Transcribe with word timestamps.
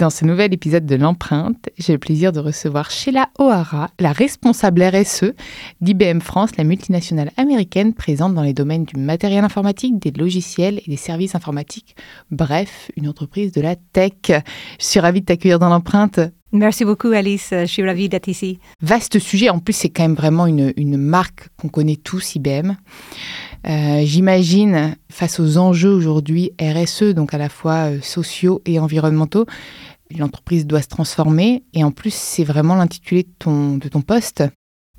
Dans 0.00 0.08
ce 0.08 0.24
nouvel 0.24 0.54
épisode 0.54 0.86
de 0.86 0.96
l'empreinte, 0.96 1.68
j'ai 1.76 1.92
le 1.92 1.98
plaisir 1.98 2.32
de 2.32 2.40
recevoir 2.40 2.90
Sheila 2.90 3.28
O'Hara, 3.38 3.90
la 3.98 4.12
responsable 4.12 4.82
RSE 4.82 5.34
d'IBM 5.82 6.20
France, 6.20 6.56
la 6.56 6.64
multinationale 6.64 7.30
américaine 7.36 7.92
présente 7.92 8.32
dans 8.32 8.40
les 8.40 8.54
domaines 8.54 8.86
du 8.86 8.98
matériel 8.98 9.44
informatique, 9.44 9.98
des 9.98 10.10
logiciels 10.10 10.80
et 10.86 10.90
des 10.90 10.96
services 10.96 11.34
informatiques. 11.34 11.96
Bref, 12.30 12.90
une 12.96 13.08
entreprise 13.08 13.52
de 13.52 13.60
la 13.60 13.76
tech. 13.76 14.12
Je 14.30 14.42
suis 14.78 15.00
ravie 15.00 15.20
de 15.20 15.26
t'accueillir 15.26 15.58
dans 15.58 15.68
l'empreinte. 15.68 16.18
Merci 16.52 16.86
beaucoup 16.86 17.08
Alice, 17.08 17.48
je 17.52 17.66
suis 17.66 17.84
ravie 17.84 18.08
d'être 18.08 18.26
ici. 18.26 18.58
Vaste 18.80 19.18
sujet, 19.18 19.50
en 19.50 19.58
plus 19.58 19.74
c'est 19.74 19.90
quand 19.90 20.02
même 20.02 20.14
vraiment 20.14 20.46
une, 20.46 20.72
une 20.78 20.96
marque 20.96 21.50
qu'on 21.58 21.68
connaît 21.68 21.96
tous, 21.96 22.36
IBM. 22.36 22.72
Euh, 23.68 24.00
j'imagine, 24.04 24.96
face 25.10 25.38
aux 25.38 25.58
enjeux 25.58 25.92
aujourd'hui 25.92 26.52
RSE, 26.60 27.14
donc 27.14 27.34
à 27.34 27.38
la 27.38 27.48
fois 27.48 27.90
euh, 27.90 28.00
sociaux 28.00 28.62
et 28.64 28.78
environnementaux, 28.78 29.44
l'entreprise 30.18 30.66
doit 30.66 30.82
se 30.82 30.88
transformer. 30.88 31.64
Et 31.72 31.84
en 31.84 31.90
plus, 31.90 32.14
c'est 32.14 32.44
vraiment 32.44 32.74
l'intitulé 32.74 33.22
de 33.22 33.32
ton, 33.38 33.76
de 33.76 33.88
ton 33.88 34.02
poste. 34.02 34.44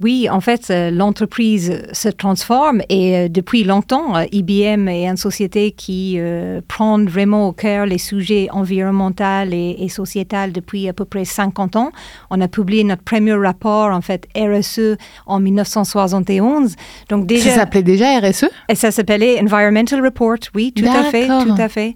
Oui, 0.01 0.27
en 0.29 0.41
fait, 0.41 0.71
euh, 0.71 0.89
l'entreprise 0.89 1.83
se 1.91 2.09
transforme 2.09 2.81
et 2.89 3.15
euh, 3.15 3.27
depuis 3.29 3.63
longtemps, 3.63 4.17
euh, 4.17 4.23
IBM 4.31 4.87
est 4.87 5.05
une 5.05 5.17
société 5.17 5.71
qui 5.71 6.19
prend 6.67 7.03
vraiment 7.03 7.47
au 7.47 7.53
cœur 7.53 7.85
les 7.85 7.97
sujets 7.97 8.47
environnementaux 8.51 9.51
et, 9.51 9.83
et 9.83 9.89
sociétals 9.89 10.51
depuis 10.51 10.87
à 10.89 10.93
peu 10.93 11.05
près 11.05 11.25
50 11.25 11.75
ans. 11.75 11.91
On 12.31 12.41
a 12.41 12.47
publié 12.47 12.83
notre 12.83 13.03
premier 13.03 13.33
rapport, 13.33 13.91
en 13.91 14.01
fait, 14.01 14.27
RSE 14.35 14.97
en 15.27 15.39
1971. 15.39 16.75
Donc 17.09 17.27
déjà, 17.27 17.51
ça 17.51 17.55
s'appelait 17.57 17.83
déjà 17.83 18.19
RSE 18.19 18.45
Et 18.69 18.75
ça 18.75 18.91
s'appelait 18.91 19.39
Environmental 19.41 20.03
Report, 20.03 20.39
oui, 20.55 20.73
tout 20.75 20.85
à 20.85 21.03
fait, 21.03 21.27
tout 21.27 21.55
à 21.57 21.69
fait. 21.69 21.95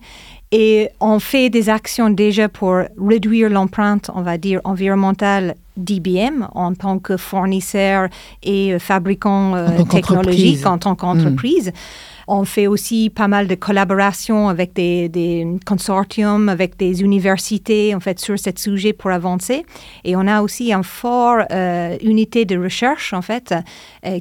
Et 0.58 0.88
on 1.02 1.20
fait 1.20 1.50
des 1.50 1.70
actions 1.70 2.10
déjà 2.10 2.48
pour 2.48 2.78
réduire 2.98 3.50
l'empreinte, 3.50 4.10
on 4.16 4.22
va 4.22 4.38
dire, 4.38 4.62
environnementale 4.64 5.56
d'IBM 5.76 6.48
en 6.54 6.74
tant 6.74 6.98
que 6.98 7.18
fournisseur 7.18 8.08
et 8.42 8.74
euh, 8.74 8.80
fabricant 8.80 9.54
euh, 9.56 9.84
technologique 9.84 10.66
en 10.66 10.78
tant 10.78 10.96
qu'entreprise. 10.96 11.72
Hmm. 11.72 12.30
On 12.30 12.46
fait 12.46 12.68
aussi 12.68 13.10
pas 13.10 13.28
mal 13.28 13.48
de 13.48 13.56
collaborations 13.56 14.48
avec 14.48 14.72
des, 14.72 15.46
consortiums, 15.66 16.48
avec 16.48 16.78
des 16.78 17.02
universités, 17.02 17.94
en 17.94 18.00
fait, 18.00 18.22
sur 18.22 18.40
ce 18.40 18.52
sujet 18.56 18.94
pour 18.94 19.12
avancer. 19.12 19.66
Et 20.06 20.16
on 20.16 20.26
a 20.26 20.42
aussi 20.42 20.72
une 20.72 20.86
forte 20.86 21.52
euh, 21.52 21.98
unité 22.02 22.46
de 22.46 22.58
recherche, 22.58 23.12
en 23.12 23.22
fait, 23.22 23.54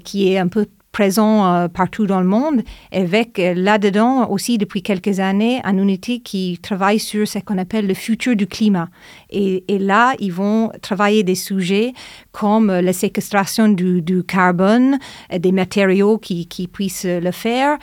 qui 0.03 0.33
est 0.33 0.39
un 0.39 0.49
peu 0.49 0.67
présent 0.95 1.45
euh, 1.45 1.67
partout 1.67 2.07
dans 2.07 2.21
le 2.21 2.27
monde, 2.27 2.63
avec 2.93 3.41
euh, 3.41 3.53
là-dedans 3.53 4.31
aussi 4.31 4.59
depuis 4.59 4.81
quelques 4.81 5.19
années 5.19 5.61
un 5.65 5.77
unité 5.77 6.21
qui 6.21 6.61
travaille 6.63 7.01
sur 7.01 7.27
ce 7.27 7.41
qu'on 7.41 7.59
appelle 7.59 7.89
le 7.89 7.95
futur 7.95 8.37
du 8.37 8.47
climat. 8.47 8.89
Et, 9.29 9.65
là, 9.69 10.15
ils 10.21 10.33
vont 10.33 10.71
travailler 10.81 11.25
des 11.25 11.35
sujets 11.35 11.93
comme 12.31 12.69
la 12.71 12.93
séquestration 12.93 13.69
du, 13.69 14.23
carbone, 14.23 14.99
euh, 15.33 15.39
des 15.41 15.51
matériaux 15.51 16.17
qui, 16.17 16.47
qui, 16.47 16.69
puissent 16.69 17.07
le 17.07 17.33
faire, 17.33 17.77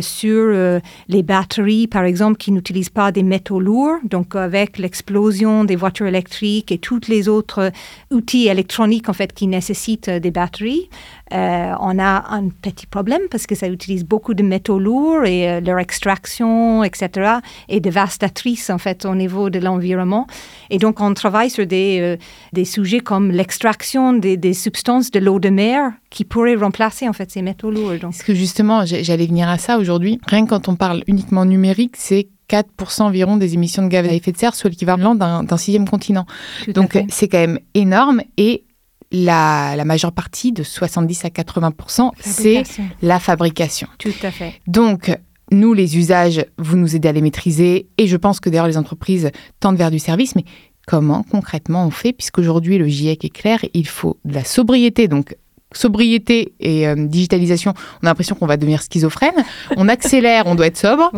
sur 0.00 0.80
les 1.08 1.22
batteries, 1.24 1.88
par 1.88 2.04
exemple, 2.04 2.36
qui 2.36 2.52
n'utilisent 2.52 2.96
pas 3.02 3.10
des 3.10 3.24
métaux 3.24 3.58
lourds. 3.58 3.98
Donc, 4.04 4.36
avec 4.36 4.78
l'explosion 4.78 5.64
des 5.64 5.74
voitures 5.74 6.06
électriques 6.06 6.70
et 6.70 6.78
tous 6.78 7.08
les 7.08 7.28
autres 7.28 7.72
outils 8.12 8.46
électroniques, 8.46 9.08
en 9.08 9.12
fait, 9.12 9.32
qui 9.32 9.48
nécessitent 9.48 10.10
des 10.10 10.30
batteries, 10.30 10.88
euh, 11.32 11.72
on 11.80 11.98
a 11.98 12.34
un 12.34 12.48
petit 12.48 12.86
problème 12.86 13.22
parce 13.30 13.46
que 13.46 13.54
ça 13.54 13.68
utilise 13.68 14.04
beaucoup 14.04 14.34
de 14.34 14.42
métaux 14.42 14.78
lourds 14.78 15.24
et 15.24 15.48
euh, 15.48 15.60
leur 15.60 15.78
extraction, 15.78 16.84
etc., 16.84 17.36
est 17.68 17.80
dévastatrice 17.80 18.70
en 18.70 18.78
fait 18.78 19.06
au 19.06 19.14
niveau 19.14 19.48
de 19.48 19.58
l'environnement. 19.58 20.26
Et 20.70 20.78
donc 20.78 21.00
on 21.00 21.14
travaille 21.14 21.48
sur 21.48 21.66
des, 21.66 21.98
euh, 22.00 22.16
des 22.52 22.64
sujets 22.64 23.00
comme 23.00 23.30
l'extraction 23.30 24.12
des, 24.12 24.36
des, 24.36 24.52
substances 24.52 25.10
de 25.10 25.20
l'eau 25.20 25.38
de 25.38 25.48
mer 25.48 25.92
qui 26.10 26.24
pourraient 26.24 26.54
remplacer 26.54 27.08
en 27.08 27.12
fait 27.12 27.30
ces 27.30 27.40
métaux 27.40 27.70
lourds. 27.70 27.92
Donc. 27.92 28.12
Parce 28.12 28.22
que 28.22 28.34
justement, 28.34 28.84
j'allais 28.84 29.26
venir 29.26 29.48
à 29.48 29.58
ça 29.58 29.78
aujourd'hui. 29.78 30.20
Rien 30.26 30.44
que 30.44 30.50
quand 30.50 30.68
on 30.68 30.76
parle 30.76 31.02
uniquement 31.06 31.46
numérique, 31.46 31.94
c'est 31.96 32.28
4% 32.50 33.02
environ 33.02 33.38
des 33.38 33.54
émissions 33.54 33.82
de 33.82 33.88
gaz 33.88 34.06
à 34.06 34.12
effet 34.12 34.32
de 34.32 34.36
serre, 34.36 34.54
soit 34.54 34.68
l'équivalent 34.68 35.14
d'un 35.14 35.56
sixième 35.56 35.88
continent. 35.88 36.26
Donc 36.68 36.98
c'est 37.08 37.28
quand 37.28 37.38
même 37.38 37.58
énorme 37.74 38.20
et 38.36 38.64
la, 39.12 39.84
majeure 39.84 40.12
partie, 40.12 40.52
de 40.52 40.62
70 40.62 41.24
à 41.24 41.28
80% 41.28 42.10
c'est 42.20 42.62
la 43.02 43.20
fabrication. 43.20 43.88
Tout 43.98 44.10
à 44.22 44.30
fait. 44.30 44.54
Donc, 44.66 45.16
nous, 45.50 45.74
les 45.74 45.98
usages, 45.98 46.44
vous 46.58 46.76
nous 46.76 46.96
aidez 46.96 47.08
à 47.08 47.12
les 47.12 47.20
maîtriser. 47.20 47.86
Et 47.98 48.06
je 48.06 48.16
pense 48.16 48.40
que 48.40 48.48
d'ailleurs, 48.48 48.66
les 48.66 48.78
entreprises 48.78 49.30
tendent 49.60 49.76
vers 49.76 49.90
du 49.90 49.98
service. 49.98 50.34
Mais 50.34 50.44
comment 50.86 51.22
concrètement 51.22 51.86
on 51.86 51.90
fait? 51.90 52.12
Puisqu'aujourd'hui, 52.12 52.78
le 52.78 52.88
GIEC 52.88 53.24
est 53.24 53.30
clair, 53.30 53.60
il 53.74 53.86
faut 53.86 54.18
de 54.24 54.34
la 54.34 54.44
sobriété, 54.44 55.08
donc 55.08 55.36
sobriété 55.74 56.52
et 56.60 56.86
euh, 56.86 56.94
digitalisation, 56.94 57.72
on 58.02 58.06
a 58.06 58.10
l'impression 58.10 58.34
qu'on 58.34 58.46
va 58.46 58.56
devenir 58.56 58.82
schizophrène. 58.82 59.44
On 59.76 59.88
accélère, 59.88 60.46
on 60.46 60.54
doit 60.54 60.66
être 60.66 60.76
sobre, 60.76 61.10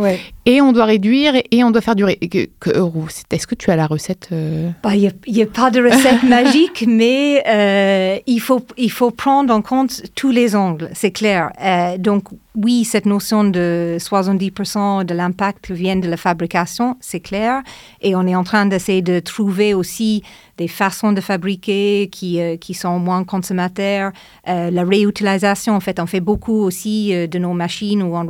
et 0.46 0.60
on 0.60 0.72
doit 0.72 0.84
réduire 0.84 1.34
et 1.50 1.64
on 1.64 1.70
doit 1.70 1.80
faire 1.80 1.96
durer. 1.96 2.18
Est-ce 2.20 3.46
que 3.46 3.54
tu 3.54 3.70
as 3.70 3.76
la 3.76 3.86
recette 3.86 4.28
euh? 4.32 4.70
bah, 4.82 4.94
Il 4.94 5.12
n'y 5.28 5.42
a, 5.42 5.46
pas 5.46 5.70
de 5.70 5.82
recette 5.82 6.22
magique, 6.28 6.84
mais 6.86 7.42
euh, 7.46 8.18
il, 8.26 8.40
faut, 8.40 8.64
il 8.76 8.90
faut 8.90 9.10
prendre 9.10 9.52
en 9.54 9.62
compte 9.62 10.02
tous 10.14 10.30
les 10.30 10.54
angles, 10.54 10.90
c'est 10.94 11.12
clair. 11.12 11.50
donc 11.98 12.24
oui, 12.56 12.84
cette 12.84 13.06
notion 13.06 13.42
de 13.42 13.96
70% 13.98 15.04
de 15.04 15.12
l'impact 15.12 15.72
vient 15.72 15.96
de 15.96 16.08
la 16.08 16.16
fabrication, 16.16 16.96
c'est 17.00 17.18
clair, 17.18 17.62
et 18.00 18.14
on 18.14 18.26
est 18.28 18.36
en 18.36 18.44
train 18.44 18.66
d'essayer 18.66 19.02
de 19.02 19.18
trouver 19.18 19.74
aussi 19.74 20.22
des 20.56 20.68
façons 20.68 21.12
de 21.12 21.20
fabriquer 21.20 22.08
qui, 22.12 22.40
euh, 22.40 22.56
qui 22.56 22.74
sont 22.74 22.98
moins 22.98 23.24
consommateurs. 23.24 24.12
Euh, 24.48 24.70
la 24.70 24.84
réutilisation, 24.84 25.74
en 25.74 25.80
fait, 25.80 25.98
on 25.98 26.06
fait 26.06 26.20
beaucoup 26.20 26.62
aussi 26.62 27.12
euh, 27.12 27.26
de 27.26 27.38
nos 27.38 27.54
machines 27.54 28.02
où 28.02 28.14
on 28.14 28.26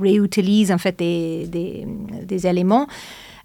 réutilise 0.00 0.72
en 0.72 0.78
fait 0.78 0.98
des, 0.98 1.46
des, 1.56 2.46
éléments. 2.46 2.86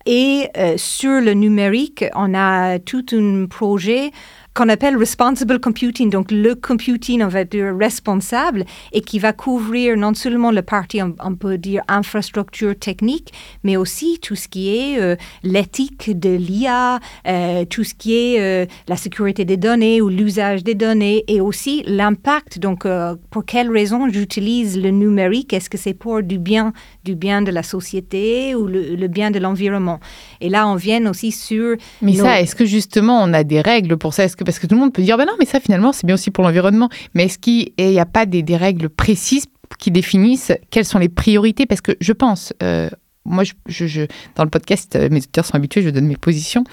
Et 0.05 0.47
sur 0.77 1.21
le 1.21 1.33
numérique, 1.33 2.05
on 2.15 2.33
a 2.33 2.79
tout 2.79 3.05
un 3.11 3.45
projet 3.45 4.11
qu'on 4.53 4.67
appelle 4.67 4.97
responsible 4.97 5.59
computing, 5.59 6.09
donc 6.09 6.29
le 6.29 6.55
computing, 6.55 7.23
on 7.23 7.29
va 7.29 7.45
dire, 7.45 7.73
responsable, 7.77 8.65
et 8.91 9.01
qui 9.01 9.17
va 9.17 9.31
couvrir 9.31 9.95
non 9.95 10.13
seulement 10.13 10.51
le 10.51 10.61
partie, 10.61 11.01
on, 11.01 11.35
peut 11.35 11.57
dire, 11.57 11.83
infrastructure 11.87 12.77
technique, 12.77 13.31
mais 13.63 13.77
aussi 13.77 14.19
tout 14.21 14.35
ce 14.35 14.49
qui 14.49 14.75
est 14.75 14.99
euh, 14.99 15.15
l'éthique 15.43 16.19
de 16.19 16.35
l'IA, 16.35 16.99
euh, 17.27 17.63
tout 17.65 17.85
ce 17.85 17.93
qui 17.93 18.17
est 18.17 18.41
euh, 18.41 18.65
la 18.89 18.97
sécurité 18.97 19.45
des 19.45 19.55
données 19.55 20.01
ou 20.01 20.09
l'usage 20.09 20.63
des 20.65 20.75
données, 20.75 21.23
et 21.27 21.39
aussi 21.39 21.83
l'impact, 21.87 22.59
donc 22.59 22.85
pour 23.29 23.45
quelles 23.45 23.71
raisons 23.71 24.09
j'utilise 24.09 24.77
le 24.77 24.89
numérique, 24.89 25.53
est-ce 25.53 25.69
que 25.69 25.77
c'est 25.77 25.93
pour 25.93 26.23
du 26.23 26.37
bien, 26.37 26.73
du 27.05 27.15
bien 27.15 27.41
de 27.41 27.51
la 27.51 27.63
société 27.63 28.55
ou 28.55 28.67
le, 28.67 29.07
bien 29.07 29.31
de 29.31 29.39
l'environnement? 29.39 29.99
Et 30.41 30.49
là, 30.49 30.67
on 30.67 30.75
vient 30.75 31.05
aussi 31.05 31.31
sur... 31.31 31.77
Mais 32.01 32.15
ça, 32.15 32.41
est-ce 32.41 32.55
que 32.55 32.65
justement, 32.65 33.21
on 33.23 33.33
a 33.33 33.43
des 33.43 33.61
règles 33.61 33.97
pour 33.97 34.13
ça? 34.13 34.23
Parce 34.43 34.59
que 34.59 34.67
tout 34.67 34.75
le 34.75 34.81
monde 34.81 34.93
peut 34.93 35.01
dire, 35.01 35.17
ben 35.17 35.25
non, 35.25 35.33
mais 35.39 35.45
ça 35.45 35.59
finalement, 35.59 35.91
c'est 35.93 36.05
bien 36.05 36.15
aussi 36.15 36.31
pour 36.31 36.43
l'environnement. 36.43 36.89
Mais 37.13 37.25
est-ce 37.25 37.37
qu'il 37.37 37.71
n'y 37.77 37.99
a 37.99 38.05
pas 38.05 38.25
des, 38.25 38.43
règles 38.55 38.89
précises 38.89 39.45
qui 39.79 39.91
définissent 39.91 40.51
quelles 40.69 40.85
sont 40.85 40.99
les 40.99 41.09
priorités? 41.09 41.65
Parce 41.65 41.81
que 41.81 41.93
je 41.99 42.13
pense, 42.13 42.53
euh, 42.61 42.89
moi, 43.25 43.43
je, 43.67 44.05
dans 44.35 44.43
le 44.43 44.49
podcast, 44.49 44.95
euh, 44.95 45.09
mes 45.09 45.17
auditeurs 45.17 45.45
sont 45.45 45.55
habitués, 45.55 45.81
je 45.81 45.89
donne 45.89 46.07
mes 46.07 46.17
positions, 46.17 46.63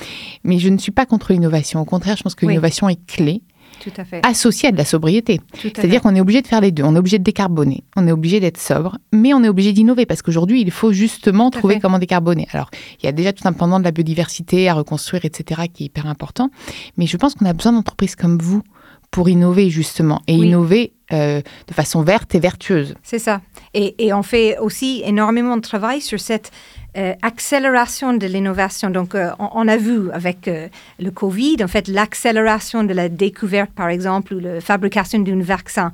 mais 0.44 0.59
je 0.59 0.69
ne 0.69 0.79
suis 0.79 0.93
pas 0.93 1.06
contre 1.06 1.32
l'innovation. 1.32 1.81
Au 1.81 1.85
contraire, 1.85 2.17
je 2.17 2.23
pense 2.23 2.35
que 2.35 2.47
l'innovation 2.47 2.88
est 2.88 3.05
clé. 3.06 3.43
Tout 3.82 3.92
à 3.96 4.04
fait. 4.04 4.25
associé 4.25 4.69
à 4.69 4.72
de 4.72 4.76
la 4.76 4.84
sobriété. 4.84 5.40
C'est-à-dire 5.60 6.00
qu'on 6.00 6.14
est 6.14 6.20
obligé 6.20 6.42
de 6.42 6.46
faire 6.46 6.60
les 6.60 6.72
deux. 6.72 6.82
On 6.82 6.94
est 6.94 6.98
obligé 6.98 7.19
de 7.19 7.25
décarboner, 7.25 7.84
on 7.96 8.06
est 8.06 8.12
obligé 8.12 8.40
d'être 8.40 8.58
sobre, 8.58 8.98
mais 9.12 9.34
on 9.34 9.42
est 9.44 9.48
obligé 9.48 9.72
d'innover 9.72 10.06
parce 10.06 10.22
qu'aujourd'hui, 10.22 10.60
il 10.60 10.70
faut 10.70 10.92
justement 10.92 11.50
trouver 11.50 11.78
comment 11.80 11.98
décarboner. 11.98 12.48
Alors, 12.52 12.70
il 13.00 13.06
y 13.06 13.08
a 13.08 13.12
déjà 13.12 13.32
tout 13.32 13.46
un 13.46 13.52
pendant 13.52 13.78
de 13.78 13.84
la 13.84 13.90
biodiversité 13.90 14.69
à 14.69 14.75
reconstruire, 14.75 15.25
etc., 15.25 15.62
qui 15.72 15.84
est 15.84 15.86
hyper 15.86 16.06
important. 16.06 16.50
Mais 16.96 17.06
je 17.06 17.16
pense 17.16 17.34
qu'on 17.34 17.46
a 17.46 17.52
besoin 17.52 17.72
d'entreprises 17.72 18.16
comme 18.16 18.38
vous 18.38 18.62
pour 19.10 19.28
innover 19.28 19.70
justement 19.70 20.20
et 20.26 20.34
innover 20.34 20.92
euh, 21.12 21.40
de 21.66 21.75
façon 21.75 22.02
verte 22.02 22.34
et 22.34 22.40
vertueuse. 22.40 22.94
C'est 23.02 23.19
ça. 23.19 23.40
Et, 23.72 24.06
et, 24.06 24.12
on 24.12 24.22
fait 24.22 24.58
aussi 24.58 25.02
énormément 25.04 25.56
de 25.56 25.62
travail 25.62 26.02
sur 26.02 26.20
cette 26.20 26.50
euh, 26.99 27.15
accélération 27.23 28.12
de 28.12 28.27
l'innovation. 28.27 28.91
Donc, 28.91 29.15
euh, 29.15 29.31
on, 29.39 29.69
a 29.69 29.77
vu 29.77 30.11
avec 30.11 30.49
euh, 30.49 30.67
le 30.99 31.12
Covid, 31.12 31.59
en 31.62 31.69
fait, 31.69 31.87
l'accélération 31.87 32.83
de 32.83 32.93
la 32.93 33.09
découverte, 33.09 33.71
par 33.71 33.89
exemple, 33.89 34.35
ou 34.35 34.41
la 34.41 34.61
fabrication 34.61 35.21
d'un 35.21 35.41
vaccin 35.41 35.93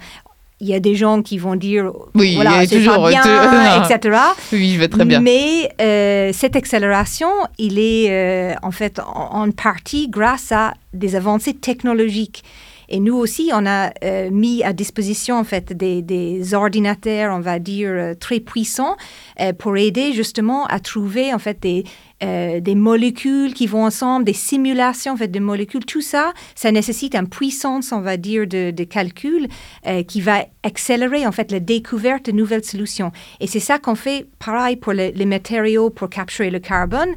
il 0.60 0.68
y 0.68 0.74
a 0.74 0.80
des 0.80 0.94
gens 0.94 1.20
qui 1.20 1.36
vont 1.36 1.56
dire 1.56 1.92
oui, 2.14 2.36
voilà, 2.36 2.64
c'est 2.64 2.82
pas 2.82 3.10
bien, 3.10 3.84
etc. 3.84 4.18
Oui, 4.52 4.72
je 4.72 4.78
vais 4.78 4.88
très 4.88 5.04
bien. 5.04 5.20
Mais 5.20 5.68
cette 6.32 6.56
accélération, 6.56 7.28
il 7.58 7.78
est 7.78 8.56
en 8.62 8.70
fait 8.70 8.98
en, 9.00 9.50
partie 9.50 10.08
grâce 10.08 10.52
à 10.52 10.74
des 10.94 11.16
avancées 11.16 11.54
technologiques. 11.54 12.44
Et 12.88 13.00
nous 13.00 13.16
aussi, 13.16 13.50
on 13.52 13.66
a 13.66 13.92
euh, 14.04 14.30
mis 14.30 14.62
à 14.62 14.72
disposition 14.72 15.38
en 15.38 15.44
fait 15.44 15.72
des, 15.72 16.54
ordinateurs, 16.54 17.34
on 17.34 17.40
va 17.40 17.58
dire 17.58 17.90
euh, 17.90 18.14
très 18.14 18.40
puissants, 18.40 18.96
euh, 19.40 19.52
pour 19.52 19.76
aider 19.76 20.12
justement 20.12 20.66
à 20.66 20.80
trouver 20.80 21.32
en 21.32 21.38
fait 21.38 21.60
des 21.60 22.74
molécules 22.74 23.52
qui 23.52 23.66
vont 23.66 23.84
ensemble, 23.84 24.24
des 24.24 24.32
simulations 24.32 25.12
en 25.12 25.16
fait 25.16 25.28
de 25.28 25.40
molécules. 25.40 25.84
Tout 25.84 26.00
ça, 26.00 26.32
ça 26.54 26.72
nécessite 26.72 27.14
une 27.14 27.28
puissance, 27.28 27.92
on 27.92 28.00
va 28.00 28.16
dire, 28.16 28.46
de, 28.46 28.84
calcul 28.84 29.48
qui 30.08 30.20
va 30.22 30.46
accélérer 30.62 31.26
en 31.26 31.32
fait 31.32 31.52
la 31.52 31.60
découverte 31.60 32.26
de 32.26 32.32
nouvelles 32.32 32.64
solutions. 32.64 33.12
Et 33.40 33.46
c'est 33.46 33.60
ça 33.60 33.78
qu'on 33.78 33.94
fait, 33.94 34.26
pareil 34.38 34.76
pour 34.76 34.94
les, 34.94 35.12
matériaux 35.26 35.90
pour 35.90 36.08
capturer 36.08 36.50
le 36.50 36.60
carbone. 36.60 37.10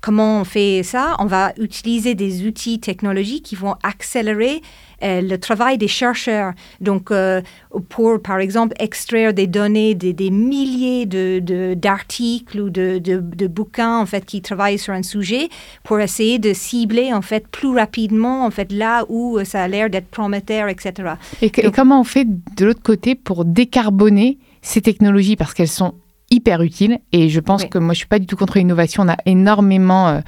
Comment 0.00 0.42
on 0.42 0.44
fait 0.44 0.82
ça? 0.82 1.16
On 1.18 1.24
va 1.24 1.52
utiliser 1.58 2.14
des 2.14 2.46
outils 2.46 2.78
technologiques 2.78 3.44
qui 3.44 3.56
vont 3.56 3.74
accélérer 3.82 4.60
le 5.04 5.36
travail 5.36 5.78
des 5.78 5.88
chercheurs. 5.88 6.52
Donc, 6.80 7.10
euh, 7.10 7.42
pour, 7.88 8.20
par 8.20 8.38
exemple, 8.38 8.74
extraire 8.78 9.34
des 9.34 9.46
données 9.46 9.94
des, 9.94 10.12
des 10.12 10.30
milliers 10.30 11.06
d'articles 11.06 12.56
de, 12.56 12.62
ou 12.62 12.70
de, 12.70 12.98
de, 12.98 13.46
bouquins, 13.46 13.98
en 13.98 14.06
fait, 14.06 14.24
qui 14.24 14.40
travaillent 14.42 14.78
sur 14.78 14.94
un 14.94 15.02
sujet, 15.02 15.48
pour 15.82 16.00
essayer 16.00 16.38
de 16.38 16.52
cibler, 16.52 17.12
en 17.12 17.22
fait, 17.22 17.46
plus 17.48 17.74
rapidement, 17.76 18.44
en 18.46 18.50
fait, 18.50 18.72
là 18.72 19.04
où 19.08 19.38
ça 19.44 19.62
a 19.62 19.68
l'air 19.68 19.90
d'être 19.90 20.08
prometteur, 20.08 20.68
etc. 20.68 21.14
Et, 21.42 21.46
et 21.46 21.70
comment 21.70 22.00
on 22.00 22.04
fait 22.04 22.26
de 22.56 22.64
l'autre 22.64 22.82
côté 22.82 23.14
pour 23.14 23.44
décarboner 23.44 24.38
ces 24.62 24.80
technologies? 24.80 25.36
Parce 25.36 25.54
qu'elles 25.54 25.68
sont 25.68 25.94
hyper 26.30 26.62
utile. 26.62 26.98
Et 27.12 27.28
je 27.28 27.40
pense 27.40 27.64
que 27.64 27.78
moi, 27.78 27.94
je 27.94 27.98
suis 27.98 28.06
pas 28.06 28.18
du 28.18 28.26
tout 28.26 28.36
contre 28.36 28.58
l'innovation. 28.58 29.02
On 29.04 29.08
a 29.08 29.16
énormément 29.26 30.08
euh, 30.08 30.20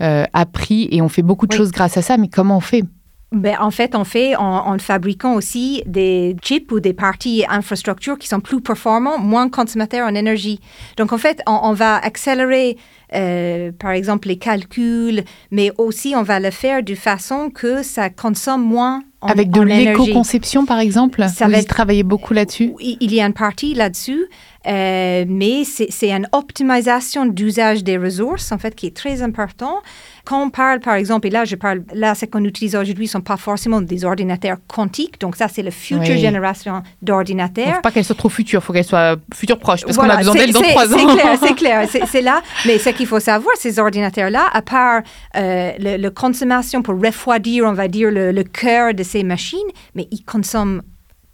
euh, 0.00 0.24
appris 0.32 0.88
et 0.90 1.02
on 1.02 1.08
fait 1.08 1.22
beaucoup 1.22 1.46
de 1.46 1.52
choses 1.52 1.72
grâce 1.72 1.96
à 1.96 2.02
ça. 2.02 2.16
Mais 2.16 2.28
comment 2.28 2.56
on 2.56 2.60
fait? 2.60 2.84
Ben, 3.30 3.56
en 3.60 3.70
fait, 3.70 3.94
on 3.94 4.04
fait 4.04 4.36
en, 4.36 4.78
fabriquant 4.78 5.34
aussi 5.34 5.82
des 5.84 6.34
chips 6.42 6.72
ou 6.72 6.80
des 6.80 6.94
parties 6.94 7.44
infrastructures 7.48 8.18
qui 8.18 8.26
sont 8.26 8.40
plus 8.40 8.62
performants, 8.62 9.18
moins 9.18 9.50
consommateurs 9.50 10.08
en 10.08 10.14
énergie. 10.14 10.60
Donc, 10.96 11.12
en 11.12 11.18
fait, 11.18 11.42
on, 11.46 11.74
va 11.74 11.96
accélérer, 11.96 12.78
euh, 13.14 13.70
par 13.78 13.90
exemple, 13.90 14.28
les 14.28 14.38
calculs, 14.38 15.24
mais 15.50 15.70
aussi 15.76 16.14
on 16.16 16.22
va 16.22 16.40
le 16.40 16.50
faire 16.50 16.82
de 16.82 16.94
façon 16.94 17.50
que 17.50 17.82
ça 17.82 18.08
consomme 18.08 18.64
moins 18.64 19.02
en, 19.20 19.26
Avec 19.26 19.50
de 19.50 19.60
l'éco-conception, 19.60 20.64
par 20.64 20.78
exemple? 20.78 21.22
Ça 21.28 21.46
Vous 21.46 21.52
va 21.52 21.62
travaillez 21.64 22.04
beaucoup 22.04 22.32
là-dessus? 22.32 22.72
Il 22.80 23.12
y 23.12 23.20
a 23.20 23.26
une 23.26 23.34
partie 23.34 23.74
là-dessus. 23.74 24.26
Euh, 24.66 25.24
mais 25.28 25.62
c'est 25.64 26.10
une 26.10 26.28
optimisation 26.32 27.26
d'usage 27.26 27.84
des 27.84 27.96
ressources, 27.96 28.50
en 28.52 28.58
fait, 28.58 28.74
qui 28.74 28.86
est 28.86 28.96
très 28.96 29.22
important. 29.22 29.80
Quand 30.24 30.42
on 30.42 30.50
parle, 30.50 30.80
par 30.80 30.94
exemple, 30.94 31.28
et 31.28 31.30
là, 31.30 31.44
je 31.44 31.54
parle, 31.54 31.84
là, 31.94 32.14
ce 32.14 32.26
qu'on 32.26 32.44
utilise 32.44 32.74
aujourd'hui 32.74 33.04
ne 33.04 33.10
sont 33.10 33.20
pas 33.20 33.36
forcément 33.36 33.80
des 33.80 34.04
ordinateurs 34.04 34.58
quantiques. 34.66 35.20
Donc, 35.20 35.36
ça, 35.36 35.48
c'est 35.48 35.62
la 35.62 35.70
future 35.70 36.16
génération 36.16 36.82
d'ordinateurs. 37.02 37.64
Il 37.66 37.70
ne 37.70 37.74
faut 37.76 37.80
pas 37.82 37.90
qu'elles 37.92 38.04
soient 38.04 38.16
trop 38.16 38.28
futures, 38.28 38.60
il 38.60 38.64
faut 38.64 38.72
qu'elles 38.72 38.84
soient 38.84 39.16
futures 39.34 39.58
proches, 39.58 39.84
parce 39.84 39.96
qu'on 39.96 40.10
a 40.10 40.16
besoin 40.16 40.34
d'elles 40.34 40.52
dans 40.52 40.60
trois 40.60 40.92
ans. 40.92 40.98
C'est 40.98 41.06
clair, 41.16 41.38
c'est 41.40 41.54
clair. 41.96 42.06
C'est 42.06 42.22
là. 42.22 42.42
Mais 42.66 42.78
ce 42.78 42.90
qu'il 42.90 43.06
faut 43.06 43.20
savoir, 43.20 43.54
ces 43.56 43.78
ordinateurs-là, 43.78 44.48
à 44.52 44.62
part 44.62 45.02
euh, 45.36 45.72
la 45.78 46.10
consommation 46.10 46.82
pour 46.82 47.00
refroidir, 47.00 47.64
on 47.64 47.72
va 47.72 47.88
dire, 47.88 48.10
le, 48.10 48.32
le 48.32 48.44
cœur 48.44 48.92
de 48.92 49.02
ces 49.02 49.22
machines, 49.22 49.58
mais 49.94 50.08
ils 50.10 50.24
consomment 50.24 50.82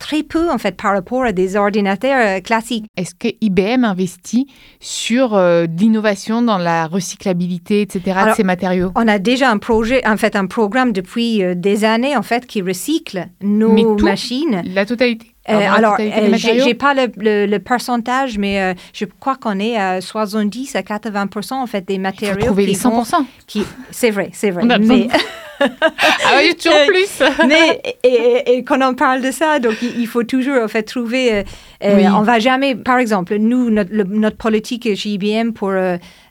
très 0.05 0.23
peu 0.23 0.51
en 0.51 0.59
fait 0.59 0.77
par 0.77 0.93
rapport 0.93 1.25
à 1.25 1.33
des 1.33 1.57
ordinateurs 1.57 2.37
euh, 2.37 2.41
classiques. 2.41 2.85
Est-ce 2.99 3.15
que 3.15 3.29
IBM 3.41 3.85
investit 3.85 4.47
sur 4.79 5.35
euh, 5.35 5.65
l'innovation 5.79 6.43
dans 6.43 6.59
la 6.59 6.87
recyclabilité, 6.87 7.81
etc. 7.81 8.19
de 8.29 8.35
ces 8.35 8.45
matériaux? 8.45 8.93
On 8.97 9.09
a 9.09 9.19
déjà 9.19 9.51
un 9.51 9.57
projet, 9.57 10.07
en 10.07 10.19
fait, 10.19 10.37
un 10.37 10.45
programme 10.47 10.93
depuis 10.93 11.43
euh, 11.43 11.55
des 11.55 11.87
années 11.87 12.19
en 12.19 12.23
fait 12.23 12.47
qui 12.47 12.61
recycle 12.61 13.29
nos 13.41 13.97
machines. 13.97 14.63
La 14.75 14.85
totalité. 14.85 15.34
Alors, 15.47 15.97
je 15.99 16.65
n'ai 16.65 16.75
pas 16.75 16.95
le, 16.95 17.59
pourcentage, 17.59 18.39
mais 18.39 18.75
je 18.93 19.05
crois 19.21 19.37
qu'on 19.37 19.59
est 19.59 19.77
à 19.77 20.01
70 20.01 20.77
à 20.77 20.83
80 20.83 21.29
en 21.51 21.67
fait 21.67 21.87
des 21.87 21.99
matériaux. 21.99 22.41
Faut 22.41 22.47
trouver 22.47 22.67
les 22.67 22.75
100 22.75 23.05
qui, 23.47 23.65
C'est 23.91 24.11
vrai, 24.11 24.31
c'est 24.33 24.51
vrai. 24.51 24.65
Mais, 24.79 25.09
ah 25.61 26.37
oui, 26.39 26.55
toujours 26.57 26.79
euh, 26.79 26.87
plus. 26.87 27.23
mais 27.49 27.81
et, 28.03 28.57
et, 28.57 28.65
quand 28.65 28.81
on 28.83 28.95
parle 28.95 29.23
de 29.23 29.31
ça, 29.31 29.59
donc 29.59 29.75
il, 29.83 30.07
faut 30.07 30.25
toujours 30.25 30.63
en 30.63 30.69
fait 30.69 30.83
trouver. 30.83 31.33
Euh, 31.33 31.43
euh, 31.85 32.09
on 32.15 32.23
va 32.23 32.39
jamais, 32.39 32.75
par 32.75 32.99
exemple, 32.99 33.37
nous 33.37 33.71
notre, 33.71 33.93
notre 33.93 34.37
politique 34.37 34.89
chez 34.95 35.11
IBM 35.11 35.53
pour 35.53 35.73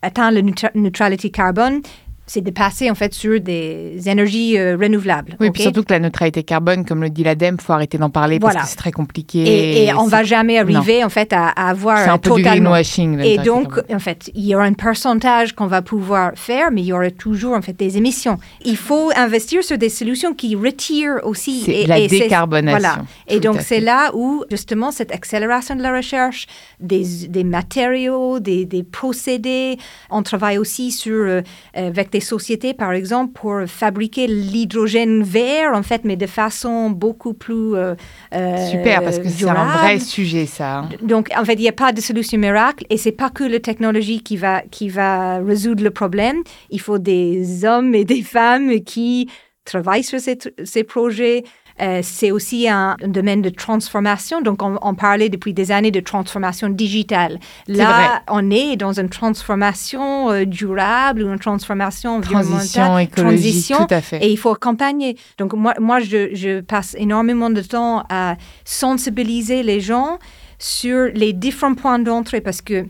atteindre 0.01 0.39
la 0.39 0.69
neutralité 0.75 1.29
carbone, 1.29 1.81
c'est 2.25 2.41
de 2.41 2.51
passer 2.51 2.89
en 2.89 2.95
fait 2.95 3.13
sur 3.13 3.39
des 3.41 3.97
énergies 4.07 4.57
euh, 4.57 4.77
renouvelables. 4.79 5.35
Oui, 5.39 5.51
puis 5.51 5.63
surtout 5.63 5.83
que 5.83 5.91
la 5.91 5.99
neutralité 5.99 6.43
carbone, 6.43 6.85
comme 6.85 7.01
le 7.01 7.09
dit 7.09 7.23
l'ADEME, 7.23 7.57
faut 7.59 7.73
arrêter 7.73 7.97
d'en 7.97 8.09
parler 8.09 8.39
parce 8.39 8.55
que 8.55 8.67
c'est 8.67 8.77
très 8.77 8.91
compliqué. 8.91 9.39
Et, 9.39 9.85
et 9.85 9.93
on 9.93 10.07
va 10.07 10.23
jamais 10.23 10.57
arriver 10.57 11.03
en 11.03 11.09
fait 11.09 11.33
à, 11.33 11.47
avoir 11.49 11.97
c'est 11.99 12.09
un 12.09 12.17
peu 12.17 12.35
du 12.35 12.43
greenwashing. 12.43 13.19
Et 13.19 13.37
donc 13.39 13.79
en 13.91 13.99
fait, 13.99 14.31
il 14.35 14.45
y 14.45 14.55
aura 14.55 14.63
un 14.65 14.73
pourcentage 14.73 15.53
qu'on 15.53 15.67
va 15.67 15.81
pouvoir 15.81 16.31
faire, 16.35 16.71
mais 16.71 16.81
il 16.81 16.85
y 16.85 16.93
aura 16.93 17.11
toujours 17.11 17.55
en 17.55 17.61
fait 17.61 17.73
des 17.73 17.97
émissions. 17.97 18.37
Il 18.63 18.77
faut 18.77 19.11
investir 19.15 19.63
sur 19.63 19.77
des 19.77 19.89
solutions 19.89 20.33
qui 20.33 20.55
retirent 20.55 21.19
aussi 21.23 21.65
et, 21.67 21.85
la 21.87 22.07
décarbonation. 22.07 22.79
Voilà. 22.79 23.03
Et 23.27 23.39
donc 23.41 23.59
c'est 23.61 23.81
là 23.81 24.11
où 24.13 24.45
justement 24.49 24.91
cette 24.91 25.11
accélération 25.11 25.75
de 25.75 25.81
la 25.81 25.95
recherche, 25.95 26.47
des, 26.79 27.27
des 27.27 27.43
matériaux, 27.43 28.39
des, 28.39 28.65
des, 28.65 28.83
procédés. 28.83 29.77
On 30.09 30.23
travaille 30.23 30.57
aussi 30.57 30.91
sur 30.91 31.13
euh, 31.13 31.41
avec 31.73 32.12
des 32.13 32.19
sociétés, 32.19 32.73
par 32.73 32.93
exemple, 32.93 33.33
pour 33.33 33.63
fabriquer 33.67 34.27
l'hydrogène 34.27 35.23
vert, 35.23 35.71
en 35.73 35.83
fait, 35.83 36.05
mais 36.05 36.15
de 36.15 36.27
façon 36.27 36.91
beaucoup 36.91 37.33
plus 37.33 37.75
euh, 37.75 37.95
euh, 38.33 38.69
Super, 38.69 39.03
parce 39.03 39.17
que 39.19 39.27
c'est 39.27 39.49
un 39.49 39.65
vrai 39.65 39.99
sujet, 39.99 40.45
ça. 40.45 40.79
Hein. 40.79 40.89
Donc, 41.01 41.29
en 41.35 41.43
fait, 41.43 41.55
il 41.55 41.61
n'y 41.61 41.69
a 41.69 41.73
pas 41.73 41.91
de 41.91 41.99
solution 41.99 42.37
miracle 42.37 42.85
et 42.89 42.97
c'est 42.97 43.11
pas 43.11 43.31
que 43.31 43.43
la 43.43 43.59
technologie 43.59 44.21
qui 44.21 44.37
va, 44.37 44.61
qui 44.61 44.89
va 44.89 45.39
résoudre 45.39 45.83
le 45.83 45.91
problème. 45.91 46.37
Il 46.69 46.79
faut 46.79 46.99
des 46.99 47.65
hommes 47.65 47.95
et 47.95 48.05
des 48.05 48.21
femmes 48.21 48.81
qui 48.81 49.29
travaillent 49.65 50.03
sur 50.03 50.19
ces, 50.19 50.37
ces 50.63 50.83
projets, 50.83 51.43
euh, 51.83 51.99
c'est 52.01 52.31
aussi 52.31 52.69
un, 52.69 52.95
domaine 53.05 53.41
de 53.41 53.49
transformation. 53.49 54.41
Donc, 54.41 54.61
on, 54.63 54.95
parlait 54.95 55.29
depuis 55.29 55.53
des 55.53 55.71
années 55.71 55.91
de 55.91 55.99
transformation 55.99 56.69
digitale. 56.69 57.39
Là, 57.67 58.21
on 58.29 58.49
est 58.51 58.77
dans 58.77 58.99
une 58.99 59.09
transformation 59.09 60.31
euh, 60.31 60.45
durable 60.45 61.23
ou 61.23 61.27
une 61.31 61.39
transformation 61.39 62.17
environnementale, 62.17 63.09
transition, 63.09 63.85
tout 63.85 63.93
à 63.93 64.01
fait. 64.01 64.23
et 64.23 64.31
il 64.31 64.37
faut 64.37 64.51
accompagner. 64.51 65.17
Donc, 65.37 65.53
moi, 65.53 65.73
moi 65.79 65.99
je, 65.99 66.33
je 66.33 66.61
passe 66.61 66.95
énormément 66.97 67.49
de 67.49 67.61
temps 67.61 68.05
à 68.09 68.37
sensibiliser 68.63 69.63
les 69.63 69.81
gens 69.81 70.19
sur 70.59 71.09
les 71.13 71.33
différents 71.33 71.75
points 71.75 71.99
d'entrée 71.99 72.39
parce 72.39 72.61
que 72.61 72.85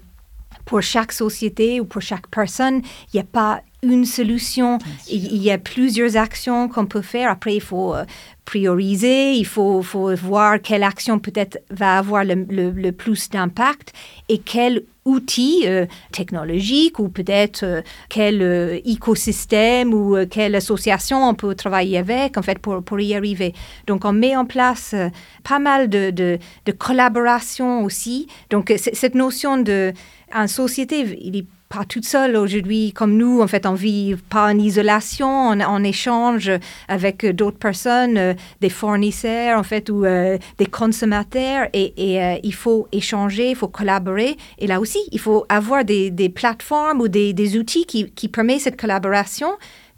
pour 0.65 0.81
chaque 0.81 1.11
société 1.11 1.79
ou 1.79 1.85
pour 1.85 2.01
chaque 2.01 2.27
personne, 2.27 2.81
il 3.13 3.15
n'y 3.15 3.19
a 3.21 3.25
pas 3.25 3.61
une 3.83 4.05
solution. 4.05 4.79
Il, 5.09 5.37
y 5.37 5.51
a 5.51 5.57
plusieurs 5.57 6.17
actions 6.17 6.67
qu'on 6.67 6.85
peut 6.85 7.01
faire. 7.01 7.29
Après, 7.29 7.55
il 7.55 7.61
faut 7.61 7.93
euh, 7.93 8.05
prioriser, 8.45 9.33
il 9.33 9.45
faut, 9.45 9.81
faut, 9.81 10.13
voir 10.15 10.61
quelle 10.61 10.83
action 10.83 11.19
peut-être 11.19 11.59
va 11.69 11.97
avoir 11.97 12.23
le, 12.23 12.35
le, 12.35 12.91
plus 12.91 13.29
d'impact 13.29 13.93
et 14.29 14.39
quel 14.39 14.83
outil 15.05 15.63
euh, 15.65 15.85
technologique 16.11 16.97
ou 16.99 17.09
peut-être 17.09 17.63
euh, 17.63 17.81
quel 18.09 18.81
écosystème 18.85 19.93
ou 19.93 20.15
quelle 20.29 20.55
association 20.55 21.27
on 21.27 21.33
peut 21.33 21.55
travailler 21.55 21.97
avec 21.97 22.37
en 22.37 22.41
fait 22.41 22.59
pour, 22.59 22.81
pour 22.83 22.99
y 22.99 23.13
arriver. 23.13 23.53
Donc 23.87 24.05
on 24.05 24.13
met 24.13 24.35
en 24.35 24.45
place 24.45 24.95
pas 25.43 25.59
mal 25.59 25.89
de, 25.89 26.09
de, 26.09 26.39
de 26.65 26.71
collaboration 26.71 27.83
aussi. 27.83 28.27
Donc 28.49 28.73
cette 28.77 29.15
notion 29.15 29.57
de 29.57 29.93
en 30.33 30.47
société, 30.47 31.19
il 31.21 31.35
est 31.35 31.45
pas 31.73 31.85
toute 31.85 32.05
seule 32.05 32.35
aujourd'hui 32.35 32.93
comme 32.93 33.17
nous. 33.17 33.41
En 33.41 33.47
fait, 33.47 33.65
on 33.65 33.73
vit 33.73 34.15
pas 34.29 34.51
en 34.51 34.57
isolation, 34.57 35.49
on, 35.49 35.83
échange 35.83 36.51
avec 36.87 37.25
d'autres 37.25 37.57
personnes, 37.57 38.17
euh, 38.17 38.33
des 38.61 38.69
fournisseurs, 38.69 39.59
en 39.59 39.63
fait, 39.63 39.89
ou 39.89 40.05
euh, 40.05 40.37
des 40.59 40.67
consommateurs. 40.67 41.67
Et, 41.73 41.93
euh, 42.21 42.35
il 42.43 42.53
faut 42.53 42.87
échanger, 42.91 43.49
il 43.49 43.55
faut 43.55 43.67
collaborer. 43.67 44.37
Et 44.59 44.67
là 44.67 44.79
aussi, 44.79 44.99
il 45.11 45.19
faut 45.19 45.45
avoir 45.49 45.83
des, 45.83 46.11
plateformes 46.33 47.01
ou 47.01 47.07
des, 47.07 47.33
des 47.33 47.57
outils 47.57 47.85
qui, 47.85 48.09
qui 48.11 48.27
permettent 48.27 48.61
cette 48.61 48.79
collaboration 48.79 49.49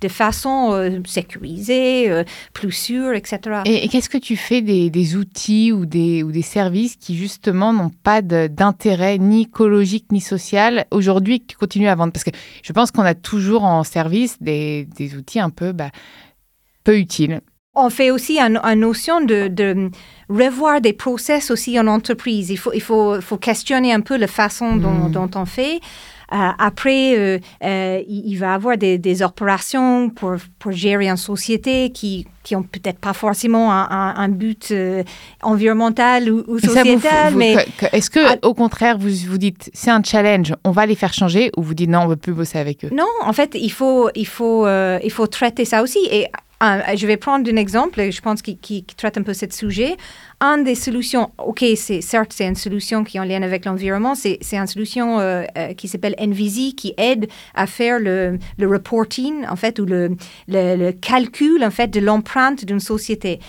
de 0.05 0.09
façon 0.09 0.71
euh, 0.71 0.99
sécurisée, 1.07 2.11
euh, 2.11 2.23
plus 2.53 2.71
sûre, 2.71 3.13
etc. 3.13 3.39
Et, 3.65 3.87
qu'est-ce 3.87 4.09
que 4.09 4.19
tu 4.19 4.37
fais 4.37 4.61
des, 4.61 5.15
outils 5.15 5.71
ou 5.71 5.87
des, 5.87 6.21
ou 6.21 6.31
des 6.31 6.43
services 6.43 6.95
qui 6.95 7.15
justement 7.15 7.73
n'ont 7.73 7.89
pas 7.89 8.21
d'intérêt 8.21 9.17
ni 9.17 9.43
écologique 9.43 10.11
ni 10.11 10.21
social 10.21 10.85
aujourd'hui 10.91 11.39
qui 11.39 11.55
continuent 11.55 11.89
à 11.89 11.95
vendre? 11.95 12.13
Parce 12.13 12.23
que 12.23 12.29
je 12.63 12.71
pense 12.71 12.91
qu'on 12.91 13.01
a 13.01 13.15
toujours 13.15 13.63
en 13.63 13.83
service 13.83 14.37
des, 14.41 14.87
des 14.95 15.15
outils 15.15 15.39
un 15.39 15.49
peu, 15.49 15.71
bah, 15.71 15.89
peu 16.83 16.99
utiles. 16.99 17.41
On 17.73 17.89
fait 17.89 18.11
aussi 18.11 18.39
une 18.39 18.79
notion 18.79 19.21
de, 19.21 19.47
de, 19.47 19.89
revoir 20.29 20.81
des 20.81 20.93
process 20.93 21.49
aussi 21.49 21.79
en 21.79 21.87
entreprise. 21.87 22.51
Il 22.51 22.57
faut, 22.57 22.71
il 22.73 22.81
faut, 22.81 23.19
faut 23.21 23.37
questionner 23.37 23.91
un 23.91 24.01
peu 24.01 24.17
la 24.17 24.27
façon 24.27 24.75
dont, 24.75 25.09
hmm. 25.09 25.11
dont 25.11 25.31
on 25.35 25.45
fait. 25.45 25.81
Euh, 26.35 26.49
après, 26.57 27.17
euh, 27.17 27.39
euh, 27.63 28.01
il, 28.07 28.35
va 28.35 28.47
y 28.47 28.49
avoir 28.49 28.77
des, 28.77 29.23
opérations 29.23 30.09
pour, 30.09 30.35
pour, 30.59 30.71
gérer 30.71 31.07
une 31.07 31.17
société 31.17 31.91
qui 31.91 32.27
qui 32.43 32.55
ont 32.55 32.61
peut-être 32.61 32.99
pas 32.99 33.13
forcément 33.13 33.71
un, 33.71 34.29
but 34.29 34.71
environnemental 35.41 36.29
ou, 36.29 36.59
sociétal, 36.59 37.33
mais 37.35 37.55
est-ce 37.91 38.11
que 38.11 38.45
au 38.45 38.53
contraire 38.53 38.99
vous 38.99 39.09
vous 39.27 39.39
dites 39.39 39.71
c'est 39.73 39.89
un 39.89 40.03
challenge, 40.03 40.53
on 40.63 40.69
va 40.69 40.85
les 40.85 40.93
faire 40.93 41.11
changer, 41.11 41.49
ou 41.57 41.63
vous 41.63 41.73
dites 41.73 41.89
non 41.89 42.01
on 42.01 42.07
veut 42.07 42.17
plus 42.17 42.33
bosser 42.33 42.59
avec 42.59 42.85
eux? 42.85 42.89
Non, 42.93 43.07
en 43.23 43.33
fait 43.33 43.57
il 43.59 43.71
faut 43.71 44.11
il 44.13 44.27
faut 44.27 44.67
il 44.67 45.11
faut 45.11 45.25
traiter 45.25 45.65
ça 45.65 45.81
aussi 45.81 45.99
et 46.11 46.27
je 46.61 47.07
vais 47.07 47.17
prendre 47.17 47.49
un 47.49 47.55
exemple, 47.55 48.11
je 48.11 48.21
pense, 48.21 48.41
qui, 48.41 48.57
qui, 48.57 48.83
traite 48.83 49.17
un 49.17 49.23
peu 49.23 49.33
ce 49.33 49.45
sujet. 49.51 49.97
Une 50.45 50.63
des 50.63 50.75
solutions, 50.75 51.31
OK, 51.39 51.65
c'est 51.75 52.01
certes, 52.01 52.31
c'est 52.31 52.45
une 52.45 52.55
solution 52.55 53.03
qui 53.03 53.17
est 53.17 53.19
en 53.19 53.23
lien 53.23 53.41
avec 53.41 53.65
l'environnement, 53.65 54.13
c'est, 54.13 54.37
c'est 54.41 54.57
une 54.57 54.67
solution 54.67 55.19
euh, 55.19 55.43
euh, 55.57 55.73
qui 55.73 55.87
s'appelle 55.87 56.13
NVZ, 56.19 56.75
qui 56.75 56.93
aide 56.97 57.27
à 57.55 57.65
faire 57.65 57.97
le, 57.99 58.37
le 58.59 58.67
reporting, 58.67 59.43
en 59.47 59.55
fait, 59.55 59.79
ou 59.79 59.85
le, 59.85 60.15
le, 60.47 60.91
calcul, 60.91 61.63
en 61.63 61.71
fait, 61.71 61.87
de 61.87 61.99
l'empreinte 61.99 62.63
d'une 62.63 62.79
société. 62.79 63.39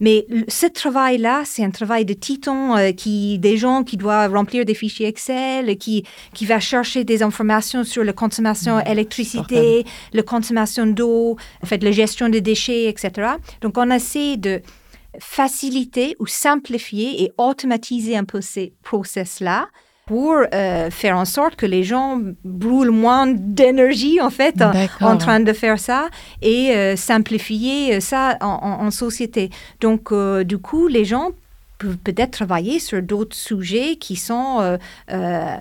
Mais 0.00 0.26
ce 0.48 0.64
travail-là, 0.64 1.42
c'est 1.44 1.62
un 1.62 1.70
travail 1.70 2.06
de 2.06 2.14
titan, 2.14 2.78
euh, 2.78 2.92
qui, 2.92 3.38
des 3.38 3.58
gens 3.58 3.82
qui 3.82 3.98
doivent 3.98 4.32
remplir 4.32 4.64
des 4.64 4.74
fichiers 4.74 5.08
Excel, 5.08 5.76
qui, 5.76 6.04
qui 6.32 6.46
va 6.46 6.58
chercher 6.58 7.04
des 7.04 7.22
informations 7.22 7.84
sur 7.84 8.02
la 8.02 8.14
consommation 8.14 8.80
d'électricité, 8.80 9.84
la 10.14 10.22
consommation 10.22 10.86
d'eau, 10.86 11.36
en 11.62 11.66
fait, 11.66 11.84
la 11.84 11.92
gestion 11.92 12.30
des 12.30 12.40
déchets, 12.40 12.86
etc. 12.86 13.32
Donc, 13.60 13.76
on 13.76 13.90
essaie 13.90 14.38
de 14.38 14.62
faciliter 15.20 16.16
ou 16.18 16.26
simplifier 16.26 17.22
et 17.22 17.32
automatiser 17.38 18.16
un 18.16 18.24
peu 18.24 18.40
ces 18.40 18.74
process-là 18.82 19.68
pour 20.06 20.36
euh, 20.54 20.90
faire 20.90 21.16
en 21.16 21.24
sorte 21.24 21.56
que 21.56 21.66
les 21.66 21.82
gens 21.82 22.20
brûlent 22.44 22.92
moins 22.92 23.26
d'énergie 23.26 24.20
en 24.20 24.30
fait 24.30 24.62
en, 25.00 25.16
train 25.16 25.40
de 25.40 25.52
faire 25.52 25.80
ça 25.80 26.08
et 26.42 26.70
euh, 26.76 26.94
simplifier 26.94 28.00
ça 28.00 28.36
en, 28.40 28.90
société. 28.92 29.50
Donc 29.80 30.12
du 30.44 30.58
coup, 30.58 30.86
les 30.86 31.04
gens 31.04 31.30
peut-être 31.78 32.30
travailler 32.30 32.78
sur 32.78 33.02
d'autres 33.02 33.36
sujets 33.36 33.96
qui 33.96 34.16
sont 34.16 34.58
euh, 34.60 34.76
euh, 35.12 35.56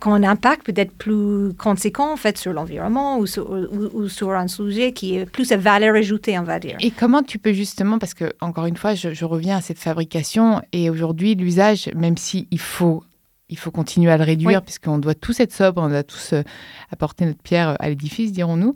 qui 0.00 0.08
ont 0.08 0.14
un 0.14 0.24
impact 0.24 0.66
peut-être 0.66 0.92
plus 0.92 1.54
conséquent 1.54 2.12
en 2.12 2.16
fait 2.16 2.36
sur 2.38 2.52
l'environnement 2.52 3.18
ou 3.18 3.26
sur, 3.26 4.32
un 4.32 4.48
sujet 4.48 4.92
qui 4.92 5.16
est 5.16 5.26
plus 5.26 5.52
à 5.52 5.56
valeur 5.56 5.94
ajoutée 5.94 6.38
on 6.38 6.42
va 6.42 6.58
dire. 6.58 6.76
Et 6.80 6.90
comment 6.90 7.22
tu 7.22 7.38
peux 7.38 7.52
justement 7.52 7.98
parce 7.98 8.14
que 8.14 8.32
encore 8.40 8.66
une 8.66 8.76
fois 8.76 8.94
je, 8.94 9.14
je 9.14 9.24
reviens 9.24 9.58
à 9.58 9.60
cette 9.60 9.78
fabrication 9.78 10.62
et 10.72 10.90
aujourd'hui 10.90 11.34
l'usage 11.34 11.90
même 11.94 12.16
si 12.16 12.48
il 12.50 12.60
faut 12.60 13.04
il 13.48 13.58
faut 13.58 13.70
continuer 13.70 14.10
à 14.10 14.16
le 14.16 14.24
réduire 14.24 14.60
puisqu'on 14.60 14.98
doit 14.98 15.14
tous 15.14 15.38
être 15.38 15.52
sobre, 15.52 15.80
on 15.80 15.88
doit 15.88 16.02
tous 16.02 16.32
euh, 16.32 16.42
apporter 16.90 17.26
notre 17.26 17.42
pierre 17.42 17.70
euh, 17.70 17.74
à 17.78 17.88
l'édifice, 17.88 18.32
dirons-nous. 18.32 18.74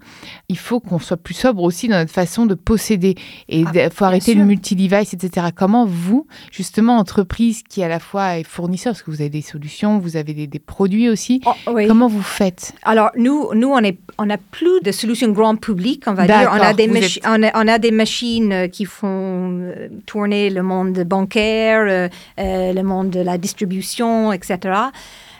Il 0.48 0.58
faut 0.58 0.78
qu'on 0.78 1.00
soit 1.00 1.16
plus 1.16 1.34
sobre 1.34 1.64
aussi 1.64 1.88
dans 1.88 1.98
notre 1.98 2.12
façon 2.12 2.46
de 2.46 2.54
posséder 2.54 3.16
et 3.48 3.60
il 3.60 3.66
ah, 3.74 3.90
faut 3.90 4.04
arrêter 4.04 4.34
le 4.34 4.44
multi-device, 4.44 5.12
etc. 5.12 5.48
Comment 5.56 5.86
vous, 5.86 6.28
justement, 6.52 6.98
entreprise 6.98 7.64
qui 7.64 7.82
à 7.82 7.88
la 7.88 7.98
fois 7.98 8.38
est 8.38 8.44
fournisseur, 8.44 8.92
parce 8.92 9.02
que 9.02 9.10
vous 9.10 9.20
avez 9.20 9.30
des 9.30 9.42
solutions, 9.42 9.98
vous 9.98 10.16
avez 10.16 10.46
des, 10.46 10.58
produits 10.60 11.08
aussi, 11.08 11.40
oh, 11.46 11.74
comment 11.88 12.06
vous 12.06 12.22
faites? 12.22 12.72
Alors 12.82 13.10
nous, 13.16 13.52
nous 13.54 13.68
on 13.68 13.78
est, 13.78 13.98
on 14.22 14.28
a 14.28 14.36
plus 14.36 14.80
de 14.82 14.92
solutions 14.92 15.30
grand 15.32 15.56
public, 15.56 16.04
on 16.06 16.12
va 16.12 16.26
dire. 16.26 16.50
On 16.52 16.60
a 16.60 16.74
des 16.74 16.90
on, 17.24 17.68
a, 17.68 17.78
des 17.78 17.90
machines 17.90 18.52
euh, 18.52 18.68
qui 18.68 18.84
font 18.84 19.72
tourner 20.04 20.50
le 20.50 20.62
monde 20.62 20.98
bancaire, 21.04 22.10
le 22.36 22.82
monde 22.82 23.10
de 23.10 23.20
la 23.20 23.38
distribution, 23.38 24.32
etc. 24.32 24.58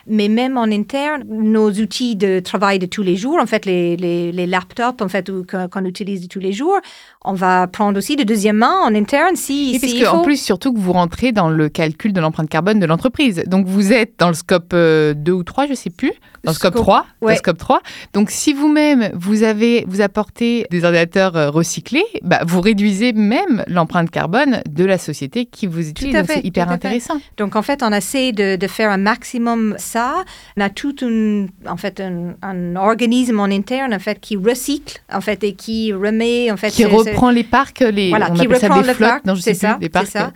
Mais 0.07 0.27
même 0.27 0.57
en 0.57 0.63
interne, 0.63 1.23
nos 1.27 1.71
outils 1.71 2.15
de 2.15 2.39
travail 2.39 2.79
de 2.79 2.85
tous 2.85 3.03
les 3.03 3.15
jours, 3.15 3.37
en 3.39 3.45
fait, 3.45 3.65
les, 3.65 3.95
les, 3.97 4.47
laptops, 4.47 5.01
en 5.01 5.07
fait, 5.07 5.31
qu'on 5.71 5.85
utilise 5.85 6.21
de 6.21 6.27
tous 6.27 6.39
les 6.39 6.53
jours, 6.53 6.79
on 7.23 7.33
va 7.33 7.67
prendre 7.67 7.97
aussi 7.97 8.15
de 8.15 8.23
deuxième 8.23 8.57
main 8.57 8.79
en 8.83 8.93
interne 8.95 9.35
si. 9.35 9.75
Et 9.75 9.79
parce 9.79 9.93
qu'en 9.93 10.21
plus, 10.23 10.41
surtout 10.41 10.73
que 10.73 10.79
vous 10.79 10.93
rentrez 10.93 11.31
dans 11.31 11.49
le 11.49 11.69
calcul 11.69 12.13
de 12.13 12.19
l'empreinte 12.19 12.49
carbone 12.49 12.79
de 12.79 12.85
l'entreprise. 12.85 13.43
Donc, 13.47 13.67
vous 13.67 13.93
êtes 13.93 14.13
dans 14.17 14.27
le 14.27 14.33
scope 14.33 14.71
2 14.71 14.75
euh, 14.75 15.31
ou 15.31 15.43
3, 15.43 15.65
je 15.65 15.71
ne 15.71 15.75
sais 15.75 15.89
plus, 15.89 16.11
dans 16.43 16.51
le 16.51 16.55
scope, 16.55 16.75
3. 16.75 17.05
scope 17.35 17.57
3. 17.57 17.81
Donc, 18.13 18.31
si 18.31 18.53
vous-même, 18.53 19.11
vous 19.13 19.43
avez, 19.43 19.85
vous 19.87 20.01
apportez 20.01 20.65
des 20.71 20.83
ordinateurs 20.83 21.35
euh, 21.35 21.49
recyclés, 21.49 22.05
bah, 22.23 22.41
vous 22.45 22.61
réduisez 22.61 23.13
même 23.13 23.63
l'empreinte 23.67 24.09
carbone 24.09 24.61
de 24.69 24.85
la 24.85 24.97
société 24.97 25.45
qui 25.45 25.67
vous 25.67 25.89
utilise. 25.89 26.13
Donc, 26.13 26.25
c'est 26.27 26.45
hyper 26.45 26.69
intéressant. 26.69 27.19
Donc, 27.37 27.55
en 27.55 27.61
fait, 27.61 27.83
on 27.83 27.91
essaie 27.91 28.31
de, 28.31 28.55
de, 28.55 28.67
faire 28.67 28.89
un 28.89 28.97
maximum 28.97 29.75
ça. 29.91 30.23
On 30.57 30.61
a 30.61 30.69
tout 30.69 30.95
un, 31.01 31.47
en 31.67 31.77
fait, 31.77 32.01
un, 32.01 32.75
organisme 32.75 33.39
en 33.39 33.45
interne, 33.45 33.93
en 33.93 33.99
fait, 33.99 34.19
qui 34.19 34.37
recycle, 34.37 35.01
en 35.11 35.21
fait, 35.21 35.43
et 35.43 35.53
qui 35.53 35.93
remet, 35.93 36.51
en 36.51 36.57
fait, 36.57 36.71
qui 36.71 36.85
reprend 36.85 37.31
les 37.31 37.43
parcs, 37.43 37.81
les, 37.81 38.09
voilà, 38.09 38.29
on 38.31 38.33
qui 38.33 38.47
ça 38.59 38.69
des 38.69 38.93
flottes, 38.93 39.21
c'est 39.39 39.53
ça, 39.53 39.77
des 39.79 39.89
parcs. 39.89 40.07
Ça. 40.07 40.31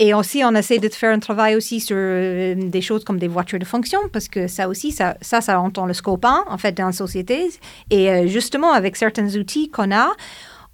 Et 0.00 0.12
aussi, 0.12 0.42
on 0.44 0.54
essaie 0.54 0.78
de 0.78 0.88
faire 0.88 1.12
un 1.12 1.20
travail 1.20 1.54
aussi 1.54 1.78
sur 1.78 1.96
euh, 1.96 2.54
des 2.56 2.80
choses 2.80 3.04
comme 3.04 3.18
des 3.18 3.28
voitures 3.28 3.60
de 3.60 3.64
fonction, 3.64 4.00
parce 4.12 4.26
que 4.26 4.48
ça 4.48 4.68
aussi, 4.68 4.90
ça, 4.90 5.16
ça, 5.20 5.40
ça 5.40 5.60
entend 5.60 5.86
le 5.86 5.94
scope 5.94 6.24
1, 6.24 6.44
en 6.48 6.58
fait, 6.58 6.72
dans 6.72 6.86
la 6.86 6.92
société. 6.92 7.48
Et 7.90 8.10
euh, 8.10 8.26
justement, 8.26 8.72
avec 8.72 8.96
certains 8.96 9.36
outils 9.36 9.70
qu'on 9.70 9.94
a, 9.94 10.08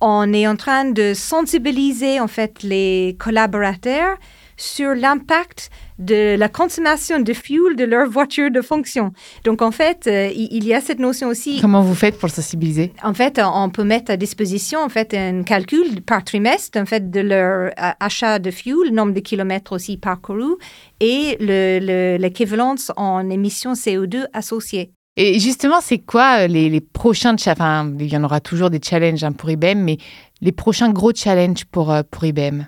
on 0.00 0.32
est 0.32 0.46
en 0.46 0.56
train 0.56 0.86
de 0.86 1.12
sensibiliser, 1.12 2.18
en 2.18 2.28
fait, 2.28 2.62
les 2.62 3.16
collaborateurs 3.18 4.16
sur 4.60 4.94
l'impact 4.94 5.70
de 5.98 6.36
la 6.36 6.48
consommation 6.48 7.20
de 7.20 7.32
fuel 7.32 7.76
de 7.76 7.84
leur 7.84 8.08
voiture 8.08 8.50
de 8.50 8.60
fonction. 8.60 9.12
Donc, 9.44 9.62
en 9.62 9.70
fait, 9.70 10.06
euh, 10.06 10.30
il 10.34 10.64
y 10.64 10.74
a 10.74 10.80
cette 10.80 10.98
notion 10.98 11.28
aussi. 11.28 11.60
Comment 11.60 11.82
vous 11.82 11.94
faites 11.94 12.18
pour 12.18 12.28
le 12.28 12.32
sensibiliser? 12.32 12.92
En 13.02 13.14
fait, 13.14 13.40
on 13.42 13.70
peut 13.70 13.84
mettre 13.84 14.10
à 14.10 14.16
disposition 14.16 14.80
en 14.80 14.88
fait 14.88 15.14
un 15.14 15.42
calcul 15.42 16.02
par 16.02 16.24
trimestre 16.24 16.78
en 16.78 16.86
fait 16.86 17.10
de 17.10 17.20
leur 17.20 17.70
euh, 17.78 17.90
achat 18.00 18.38
de 18.38 18.50
fuel, 18.50 18.92
nombre 18.92 19.12
de 19.12 19.20
kilomètres 19.20 19.72
aussi 19.72 19.96
parcourus 19.96 20.56
et 21.00 21.36
l'équivalence 21.40 22.92
en 22.96 23.28
émissions 23.30 23.72
CO2 23.72 24.24
associées. 24.32 24.92
Et 25.16 25.38
justement, 25.38 25.80
c'est 25.80 25.98
quoi 25.98 26.40
euh, 26.40 26.46
les, 26.46 26.68
les 26.68 26.80
prochains 26.80 27.34
enfin, 27.34 27.90
il 27.98 28.12
y 28.12 28.16
en 28.16 28.24
aura 28.24 28.40
toujours 28.40 28.70
des 28.70 28.80
challenges 28.82 29.24
hein, 29.24 29.32
pour 29.32 29.50
IBM, 29.50 29.78
mais 29.78 29.98
les 30.40 30.52
prochains 30.52 30.90
gros 30.90 31.12
challenges 31.14 31.64
pour, 31.64 31.94
pour 32.10 32.24
IBM 32.24 32.64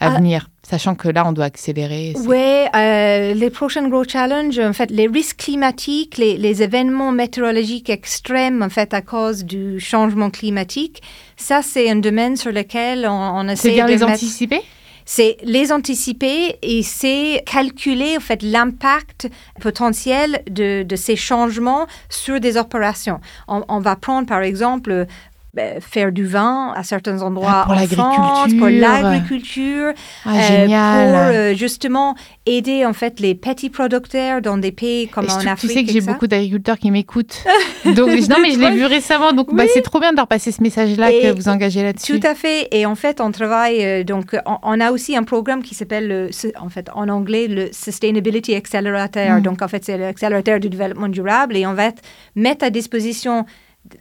à 0.00 0.10
venir? 0.10 0.49
Sachant 0.70 0.94
que 0.94 1.08
là, 1.08 1.26
on 1.26 1.32
doit 1.32 1.46
accélérer. 1.46 2.12
Oui, 2.26 2.36
euh, 2.76 3.34
les 3.34 3.50
prochains 3.50 3.88
gros 3.88 4.04
challenges, 4.04 4.60
en 4.60 4.72
fait, 4.72 4.88
les 4.92 5.08
risques 5.08 5.38
climatiques, 5.38 6.16
les, 6.16 6.36
les, 6.36 6.62
événements 6.62 7.10
météorologiques 7.10 7.90
extrêmes, 7.90 8.62
en 8.62 8.68
fait, 8.68 8.94
à 8.94 9.02
cause 9.02 9.44
du 9.44 9.80
changement 9.80 10.30
climatique, 10.30 11.02
ça, 11.36 11.62
c'est 11.62 11.90
un 11.90 11.96
domaine 11.96 12.36
sur 12.36 12.52
lequel 12.52 13.04
on, 13.08 13.10
on 13.10 13.48
essaie 13.48 13.70
C'est 13.70 13.74
bien 13.74 13.86
de 13.86 13.90
les 13.90 13.98
mettre- 13.98 14.12
anticiper? 14.12 14.60
C'est 15.06 15.38
les 15.42 15.72
anticiper 15.72 16.56
et 16.62 16.84
c'est 16.84 17.42
calculer 17.44 18.16
en 18.16 18.20
fait 18.20 18.42
l'impact 18.44 19.28
potentiel 19.60 20.40
de, 20.48 20.84
de 20.84 20.96
ces 20.96 21.16
changements 21.16 21.88
sur 22.08 22.38
des 22.38 22.56
opérations. 22.56 23.18
On, 23.48 23.64
on 23.68 23.80
va 23.80 23.96
prendre 23.96 24.28
par 24.28 24.42
exemple 24.42 25.06
ben, 25.54 25.80
faire 25.80 26.12
du 26.12 26.24
vin 26.26 26.72
à 26.76 26.82
certains 26.84 27.22
endroits 27.22 27.64
Ah, 27.68 27.86
pour 27.88 28.04
en 28.04 28.12
France, 28.12 28.54
pour 28.58 28.68
l'agriculture. 28.68 29.92
Ah, 30.24 30.30
euh, 30.36 30.66
pour 30.66 30.74
euh, 30.74 31.54
justement 31.54 32.14
aider 32.46 32.84
en 32.86 32.92
fait 32.92 33.20
les 33.20 33.34
petits 33.34 33.70
producteurs 33.70 34.40
dans 34.42 34.58
des 34.58 34.72
pays 34.72 35.08
comme 35.08 35.26
en 35.26 35.46
Afrique. 35.46 35.58
tu 35.58 35.68
sais 35.68 35.84
que 35.84 35.92
j'ai 35.92 36.00
beaucoup 36.00 36.26
d'agriculteurs 36.26 36.78
qui 36.78 36.90
m'écoutent. 36.90 37.44
Donc, 37.84 38.08
non, 38.28 38.36
mais 38.42 38.52
je 38.52 38.58
l'ai 38.58 38.70
vu 38.70 38.84
récemment. 38.84 39.32
Donc, 39.32 39.54
bah, 39.54 39.64
c'est 39.72 39.82
trop 39.82 40.00
bien 40.00 40.12
de 40.12 40.16
leur 40.16 40.26
passer 40.28 40.52
ce 40.52 40.62
message-là 40.62 41.10
que 41.10 41.32
vous 41.34 41.48
engagez 41.48 41.82
là-dessus. 41.82 42.18
Tout 42.20 42.26
à 42.26 42.34
fait. 42.34 42.68
Et 42.72 42.86
en 42.86 42.94
fait, 42.94 43.20
on 43.20 43.30
travaille, 43.32 43.84
euh, 43.84 44.04
donc, 44.04 44.36
on, 44.46 44.58
on 44.62 44.80
a 44.80 44.90
aussi 44.92 45.16
un 45.16 45.22
programme 45.24 45.62
qui 45.62 45.74
s'appelle, 45.74 46.08
le- 46.08 46.30
en 46.60 46.68
fait, 46.68 46.88
en 46.94 47.08
anglais, 47.08 47.46
le 47.48 47.68
Sustainability 47.72 48.54
Accelerator. 48.54 49.38
Mm. 49.38 49.42
Donc, 49.42 49.62
en 49.62 49.68
fait, 49.68 49.84
c'est 49.84 49.98
l'accélérateur 49.98 50.60
du 50.60 50.68
développement 50.68 51.08
durable 51.08 51.56
et 51.56 51.66
on 51.66 51.74
va 51.74 51.90
mettre 52.36 52.64
à 52.64 52.70
disposition 52.70 53.44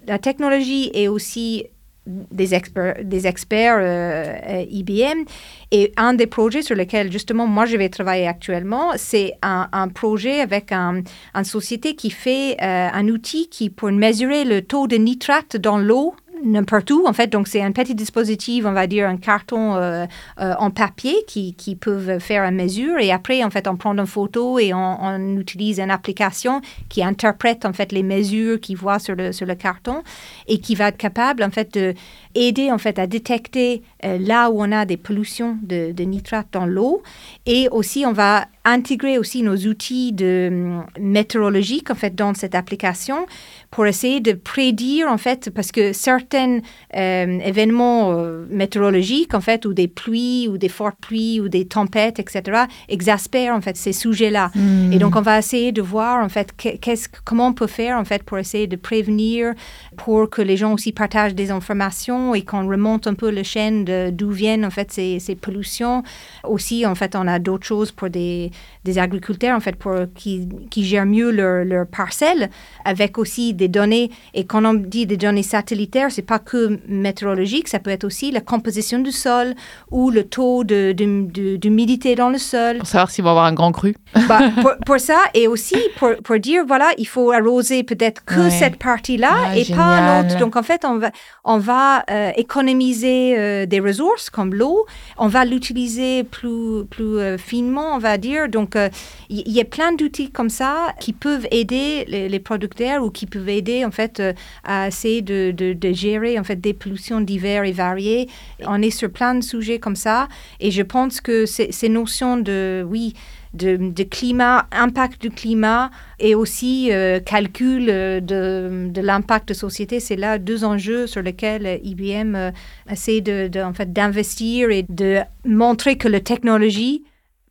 la 0.08 0.20
technologie 0.20 0.92
et 0.94 1.08
aussi 1.08 1.66
des 2.10 2.56
experts, 2.56 2.96
des 3.04 3.28
experts 3.28 3.78
euh, 3.78 4.34
euh, 4.48 4.66
IBM. 4.70 5.26
Et 5.72 5.92
un 5.98 6.14
des 6.14 6.28
projets 6.28 6.62
sur 6.62 6.76
lesquels, 6.76 7.12
justement, 7.12 7.46
moi, 7.48 7.66
je 7.66 7.78
vais 7.78 7.90
travailler 7.90 8.28
actuellement, 8.28 8.92
c'est 8.96 9.34
un, 9.42 9.70
un 9.72 9.88
projet 9.88 10.40
avec 10.40 10.72
un, 10.72 11.04
une 11.34 11.44
société 11.44 11.96
qui 11.96 12.10
fait 12.10 12.58
euh, 12.62 12.90
un 12.92 13.08
outil 13.08 13.48
qui, 13.50 13.70
pour 13.70 13.92
mesurer 13.92 14.44
le 14.44 14.62
taux 14.62 14.88
de 14.88 14.96
nitrate 14.96 15.58
dans 15.58 15.78
l'eau, 15.78 16.16
n'importe 16.44 16.92
où, 16.92 17.06
en 17.08 17.14
fait. 17.14 17.28
Donc, 17.28 17.48
c'est 17.48 17.62
un 17.62 17.72
petit 17.72 17.96
dispositif, 17.96 18.66
on 18.66 18.72
va 18.72 18.88
dire 18.88 19.08
un 19.08 19.18
carton 19.18 19.76
euh, 19.76 20.06
euh, 20.40 20.54
en 20.60 20.72
papier 20.72 21.16
qui, 21.28 21.54
qui 21.54 21.76
peuvent 21.76 22.20
faire 22.20 22.44
une 22.44 22.56
mesure. 22.56 23.00
Et 23.00 23.12
après, 23.12 23.44
en 23.44 23.50
fait, 23.50 23.68
on 23.68 23.76
prend 23.76 23.98
une 23.98 24.06
photo 24.06 24.60
et 24.60 24.74
on, 24.74 25.38
utilise 25.38 25.80
une 25.80 25.92
application 25.92 26.62
qui 26.90 27.04
interprète, 27.04 27.66
en 27.66 27.74
fait, 27.74 27.92
les 27.92 28.04
mesures 28.04 28.60
qu'il 28.60 28.78
voit 28.78 29.00
sur 29.00 29.16
le, 29.16 29.32
sur 29.32 29.46
le 29.46 29.56
carton 29.56 30.04
et 30.48 30.60
qui 30.60 30.76
va 30.76 30.90
être 30.90 30.98
capable, 30.98 31.44
en 31.44 31.52
fait, 31.52 31.74
de 31.74 31.94
aider, 32.36 32.72
en 32.72 32.78
fait, 32.78 33.00
à 33.00 33.08
détecter 33.08 33.82
euh, 34.06 34.18
là 34.20 34.50
où 34.50 34.62
on 34.62 34.72
a 34.72 34.86
des 34.86 34.98
pollutions 34.98 35.58
de, 35.62 35.92
de 35.92 36.04
nitrate 36.04 36.48
dans 36.52 36.66
l'eau. 36.66 37.02
Et 37.46 37.68
aussi, 37.70 38.06
on 38.06 38.14
va 38.14 38.46
intégrer 38.66 39.18
aussi 39.18 39.42
nos 39.42 39.56
outils 39.56 40.12
de 40.12 40.50
hum, 40.52 40.86
météorologiques, 41.00 41.90
en 41.90 41.96
fait, 41.96 42.16
dans 42.16 42.34
cette 42.34 42.56
application 42.56 43.26
pour 43.72 43.86
essayer 43.86 44.20
de 44.20 44.34
prédire, 44.34 45.08
en 45.08 45.18
fait, 45.18 45.50
parce 45.50 45.72
que 45.72 45.94
certains 45.94 46.60
euh, 46.96 47.40
événements 47.40 48.12
euh, 48.12 48.46
météorologiques, 48.50 49.34
en 49.34 49.42
fait, 49.42 49.66
ou 49.66 49.74
des 49.74 49.88
pluies, 49.88 50.48
ou 50.50 50.58
des 50.58 50.70
fortes 50.70 50.98
pluies, 51.00 51.40
ou 51.40 51.50
des 51.50 51.66
tempêtes, 51.66 52.20
etc., 52.20 52.64
exaspèrent, 52.88 53.54
en 53.54 53.62
fait, 53.62 53.78
ces 53.78 53.94
sujets-là. 53.94 54.52
Hmm. 54.56 54.92
Et 54.92 54.98
donc, 54.98 55.16
on 55.16 55.22
va 55.22 55.38
essayer 55.40 55.72
de 55.72 55.82
voir, 55.82 56.24
en 56.24 56.30
fait, 56.30 56.56
que- 56.56 56.78
qu'est-ce, 56.78 57.08
comment 57.24 57.48
on 57.48 57.54
peut 57.54 57.68
faire, 57.68 57.98
en 57.98 58.06
fait, 58.06 58.24
pour 58.24 58.38
essayer 58.40 58.68
de 58.68 58.76
prévenir, 58.76 59.54
pour 59.98 60.30
que 60.30 60.42
les 60.42 60.58
gens 60.58 60.74
aussi 60.74 60.92
partagent 60.92 61.36
des 61.36 61.52
informations 61.52 62.34
et 62.36 62.42
qu'on 62.42 62.68
remonte 62.68 63.08
un 63.08 63.14
peu 63.14 63.32
le 63.32 63.44
chaîne 63.44 63.86
d'où 64.12 64.32
viennent, 64.32 64.66
en 64.66 64.72
fait, 64.72 64.92
ces, 64.92 65.20
ces 65.20 65.36
pollutions. 65.36 66.04
Aussi, 66.44 66.86
en 66.86 66.96
fait, 66.96 67.16
on 67.16 67.28
a 67.28 67.40
d'autres 67.40 67.66
choses 67.66 67.92
pour 67.92 68.10
des, 68.10 68.49
des 68.84 69.00
agriculteurs, 69.00 69.56
en 69.56 69.60
fait, 69.60 69.76
pour 69.76 69.96
qui, 70.16 70.48
qui 70.70 70.84
gèrent 70.84 71.06
mieux 71.06 71.32
leur, 71.32 71.66
leur 71.66 71.88
parcelle, 71.88 72.50
avec 72.86 73.18
aussi 73.18 73.54
des 73.54 73.68
données. 73.68 74.10
Et 74.34 74.46
quand 74.46 74.64
on 74.66 74.74
dit 74.74 75.06
des 75.06 75.18
données 75.18 75.44
satellitaires, 75.44 76.12
c'est 76.12 76.22
pas 76.22 76.40
que 76.40 76.80
météorologique, 76.88 77.68
ça 77.68 77.80
peut 77.80 77.90
être 77.92 78.04
aussi 78.04 78.32
la 78.32 78.42
composition 78.42 79.00
du 79.00 79.12
sol 79.12 79.54
ou 79.92 80.10
le 80.10 80.24
taux 80.24 80.64
de, 80.64 80.92
de- 80.94 81.26
de- 81.32 81.56
d'humidité 81.58 82.16
dans 82.16 82.30
le 82.30 82.38
sol. 82.38 82.78
Pour 82.80 82.88
savoir 82.88 83.10
s'ils 83.12 83.24
vont 83.24 83.32
avoir 83.32 83.46
un 83.46 83.54
grand 83.54 83.72
cru. 83.72 83.96
Bah, 84.28 84.40
pour, 84.62 84.72
pour 84.86 85.00
ça, 85.00 85.20
et 85.34 85.48
aussi 85.48 85.78
pour, 85.98 86.10
pour 86.24 86.40
dire, 86.40 86.64
voilà, 86.68 86.90
il 86.98 87.08
faut 87.08 87.32
arroser 87.32 87.84
peut-être 87.84 88.24
que 88.26 88.40
Ouais. 88.40 88.50
cette 88.50 88.78
partie-là 88.78 89.32
Ah, 89.48 89.58
et 89.58 89.66
pas 89.66 90.22
l'autre. 90.24 90.38
Donc, 90.40 90.56
en 90.56 90.64
fait, 90.64 90.86
on 90.86 90.98
va, 90.98 91.12
on 91.44 91.58
va 91.58 92.04
euh, 92.10 92.32
économiser 92.38 93.38
euh, 93.38 93.66
des 93.66 93.80
ressources 93.80 94.30
comme 94.30 94.54
l'eau. 94.54 94.86
On 95.18 95.28
va 95.28 95.46
l'utiliser 95.46 96.24
plus, 96.24 96.86
plus 96.90 97.20
euh, 97.20 97.38
finement, 97.38 97.96
on 97.96 97.98
va 97.98 98.18
dire. 98.18 98.39
Donc, 98.48 98.76
euh, 98.76 98.90
il 99.30 99.44
il 99.50 99.56
y, 99.56 99.62
a 99.62 99.66
plein 99.66 99.94
d'outils 99.94 100.30
comme 100.30 100.50
ça 100.50 100.94
qui 101.00 101.12
peuvent 101.12 101.48
aider 101.50 102.06
les, 102.08 102.40
producteurs 102.40 103.04
ou 103.04 103.10
qui 103.10 103.26
peuvent 103.26 103.50
aider, 103.50 103.84
en 103.84 103.92
fait, 103.92 104.20
euh, 104.20 104.34
à 104.64 104.88
essayer 104.88 105.22
de, 105.22 105.76
gérer, 105.92 106.38
en 106.40 106.44
fait, 106.44 106.58
des 106.58 106.74
pollutions 106.74 107.20
diverses 107.20 107.68
et 107.68 107.72
variées. 107.72 108.30
On 108.66 108.82
est 108.82 108.92
sur 108.92 109.10
plein 109.10 109.36
de 109.36 109.42
sujets 109.42 109.80
comme 109.80 109.96
ça. 109.96 110.28
Et 110.60 110.72
je 110.72 110.84
pense 110.84 111.20
que 111.20 111.46
ces, 111.46 111.90
notions 111.90 112.38
de, 112.38 112.86
oui, 112.88 113.16
de, 113.54 114.04
climat, 114.04 114.68
impact 114.72 115.22
du 115.22 115.30
climat 115.30 115.90
et 116.20 116.36
aussi 116.36 116.92
euh, 116.92 117.20
calcul 117.20 117.88
euh, 117.90 118.20
de, 118.20 119.02
l'impact 119.02 119.50
de 119.50 119.54
société, 119.54 120.00
c'est 120.00 120.16
là 120.16 120.38
deux 120.38 120.64
enjeux 120.64 121.08
sur 121.08 121.22
lesquels 121.22 121.66
euh, 121.66 121.78
IBM 121.84 122.36
euh, 122.36 122.52
essaie 122.90 123.22
de, 123.22 123.50
en 123.62 123.74
fait, 123.74 123.92
d'investir 123.92 124.70
et 124.70 124.86
de 124.88 125.20
montrer 125.46 125.98
que 125.98 126.08
la 126.08 126.20
technologie 126.20 127.04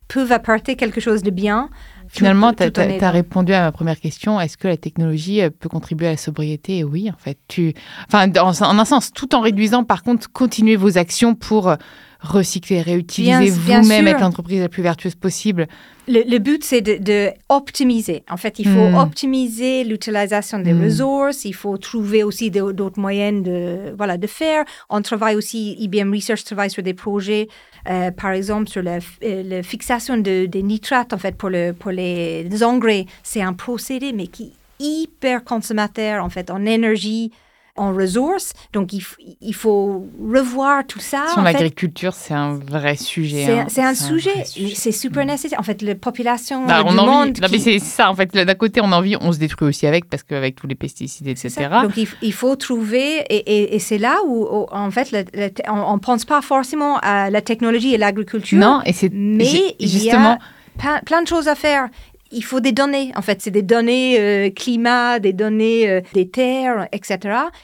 peut 0.09 0.29
apporter 0.31 0.75
quelque 0.75 0.99
chose 0.99 1.23
de 1.23 1.29
bien. 1.29 1.69
Finalement, 2.09 2.51
tu 2.53 2.63
en 2.63 2.67
as, 3.01 3.11
répondu 3.11 3.53
à 3.53 3.61
ma 3.61 3.71
première 3.71 3.99
question. 3.99 4.41
Est-ce 4.41 4.57
que 4.57 4.67
la 4.67 4.77
technologie 4.77 5.41
euh, 5.43 5.51
peut 5.51 5.69
contribuer 5.69 6.07
à 6.07 6.11
la 6.11 6.17
sobriété? 6.17 6.83
Oui, 6.83 7.09
en 7.09 7.17
fait. 7.17 7.37
Tu... 7.47 7.73
Enfin, 8.07 8.27
dans- 8.27 8.61
en 8.63 8.79
un 8.79 8.85
sens, 8.85 9.13
tout 9.13 9.35
en 9.35 9.41
réduisant, 9.41 9.83
par 9.83 10.01
contre, 10.01 10.29
continuez 10.31 10.75
vos 10.75 10.97
actions 10.97 11.35
pour 11.35 11.69
euh, 11.69 11.75
recycler, 12.19 12.81
réutiliser 12.81 13.49
vous-même, 13.49 14.07
être 14.07 14.19
l'entreprise 14.19 14.59
la 14.59 14.67
plus 14.69 14.83
vertueuse 14.83 15.15
possible. 15.15 15.67
Le, 16.07 16.21
le 16.29 16.37
but, 16.39 16.63
c'est 16.63 16.81
de, 16.81 16.97
de 16.97 17.29
optimiser. 17.47 18.23
En 18.29 18.35
fait, 18.35 18.59
il 18.59 18.67
faut 18.67 18.89
Mm. 18.89 18.95
optimiser 18.95 19.83
l'utilisation 19.85 20.59
des 20.59 20.73
Mm. 20.73 20.83
ressources. 20.83 21.45
Il 21.45 21.53
faut 21.53 21.77
trouver 21.77 22.23
aussi 22.23 22.51
d'autres 22.51 22.99
moyens 22.99 23.43
de, 23.43 23.93
voilà, 23.95 24.17
de 24.17 24.27
faire. 24.27 24.65
On 24.89 25.01
travaille 25.01 25.35
aussi, 25.35 25.75
IBM 25.79 26.13
Research 26.13 26.43
travaille 26.43 26.69
sur 26.71 26.83
des 26.83 26.93
projets, 26.93 27.47
euh, 27.89 28.11
par 28.11 28.31
exemple, 28.31 28.67
sur 28.69 28.81
la, 28.81 28.97
euh, 29.23 29.43
la 29.43 29.63
fixation 29.63 30.17
de, 30.17 30.45
des 30.45 30.63
nitrates, 30.63 31.13
en 31.13 31.17
fait, 31.17 31.35
pour, 31.35 31.49
le, 31.49 31.71
pour 31.73 31.91
les 31.91 32.63
engrais. 32.63 33.05
C'est 33.23 33.41
un 33.41 33.53
procédé, 33.53 34.11
mais 34.13 34.27
qui 34.27 34.43
est 34.79 34.83
hyper 34.83 35.43
consommateur, 35.43 36.23
en 36.23 36.29
fait, 36.29 36.49
en 36.51 36.65
énergie, 36.65 37.31
en 37.79 37.93
ressources. 37.93 38.53
Donc, 38.73 38.93
il, 38.93 39.53
faut 39.55 40.05
revoir 40.21 40.85
tout 40.85 40.99
ça. 40.99 41.25
Sur 41.33 41.41
l'agriculture, 41.41 42.13
c'est 42.13 42.33
un 42.33 42.55
vrai 42.55 42.95
sujet. 42.95 43.45
C'est 43.45 43.59
hein. 43.59 43.65
c'est 43.69 43.81
un, 43.81 43.93
vrai 43.93 43.95
sujet, 43.95 44.45
sujet. 44.45 44.75
c'est 44.75 44.91
super 44.91 45.25
nécessaire. 45.25 45.59
En 45.59 45.63
fait, 45.63 45.81
la 45.81 45.95
population 45.95 46.65
Bah, 46.65 46.83
on 46.85 46.91
du 46.93 46.99
a 46.99 47.01
envie. 47.01 47.11
monde 47.11 47.37
Non, 47.41 47.47
mais 47.51 47.57
qui- 47.57 47.63
c'est 47.63 47.79
c'est 47.79 47.85
ça, 47.85 48.09
en 48.11 48.15
fait. 48.15 48.33
D'un 48.33 48.55
côté, 48.55 48.81
on 48.81 48.91
a 48.91 48.95
envie, 48.97 49.15
on 49.19 49.31
se 49.31 49.39
détruit 49.39 49.67
aussi 49.67 49.87
avec, 49.87 50.09
parce 50.09 50.23
qu'avec 50.23 50.55
tous 50.55 50.67
les 50.67 50.75
pesticides, 50.75 51.27
etc. 51.27 51.67
Donc, 51.83 51.91
il, 52.21 52.33
faut 52.33 52.55
trouver, 52.55 53.17
et, 53.29 53.37
et- 53.37 53.75
et 53.75 53.79
c'est 53.79 53.97
là 53.97 54.17
où, 54.27 54.45
où, 54.45 54.65
en 54.71 54.91
fait, 54.91 55.11
le- 55.11 55.23
le- 55.33 55.49
on 55.71 55.93
ne 55.95 55.99
pense 55.99 56.25
pas 56.25 56.41
forcément 56.41 56.97
à 57.01 57.29
la 57.29 57.41
technologie 57.41 57.93
et 57.93 57.97
l'agriculture. 57.97 58.57
Non, 58.59 58.81
et 58.85 58.93
c'est 58.93 59.11
mais 59.13 59.45
j'ai- 59.45 59.75
il 59.79 59.87
justement. 59.89 60.31
y 60.31 60.33
a 60.33 60.39
plein, 60.77 60.99
plein 61.05 61.21
de 61.21 61.27
choses 61.27 61.47
à 61.47 61.55
faire. 61.55 61.89
Il 62.31 62.43
faut 62.43 62.59
des 62.59 62.71
données, 62.71 63.11
en 63.15 63.21
fait, 63.21 63.41
c'est 63.41 63.49
des 63.51 63.61
données 63.63 64.19
euh, 64.19 64.49
climat, 64.51 65.19
des 65.19 65.33
données 65.33 65.89
euh, 65.89 66.01
des 66.13 66.27
terres, 66.29 66.87
etc. 66.91 67.17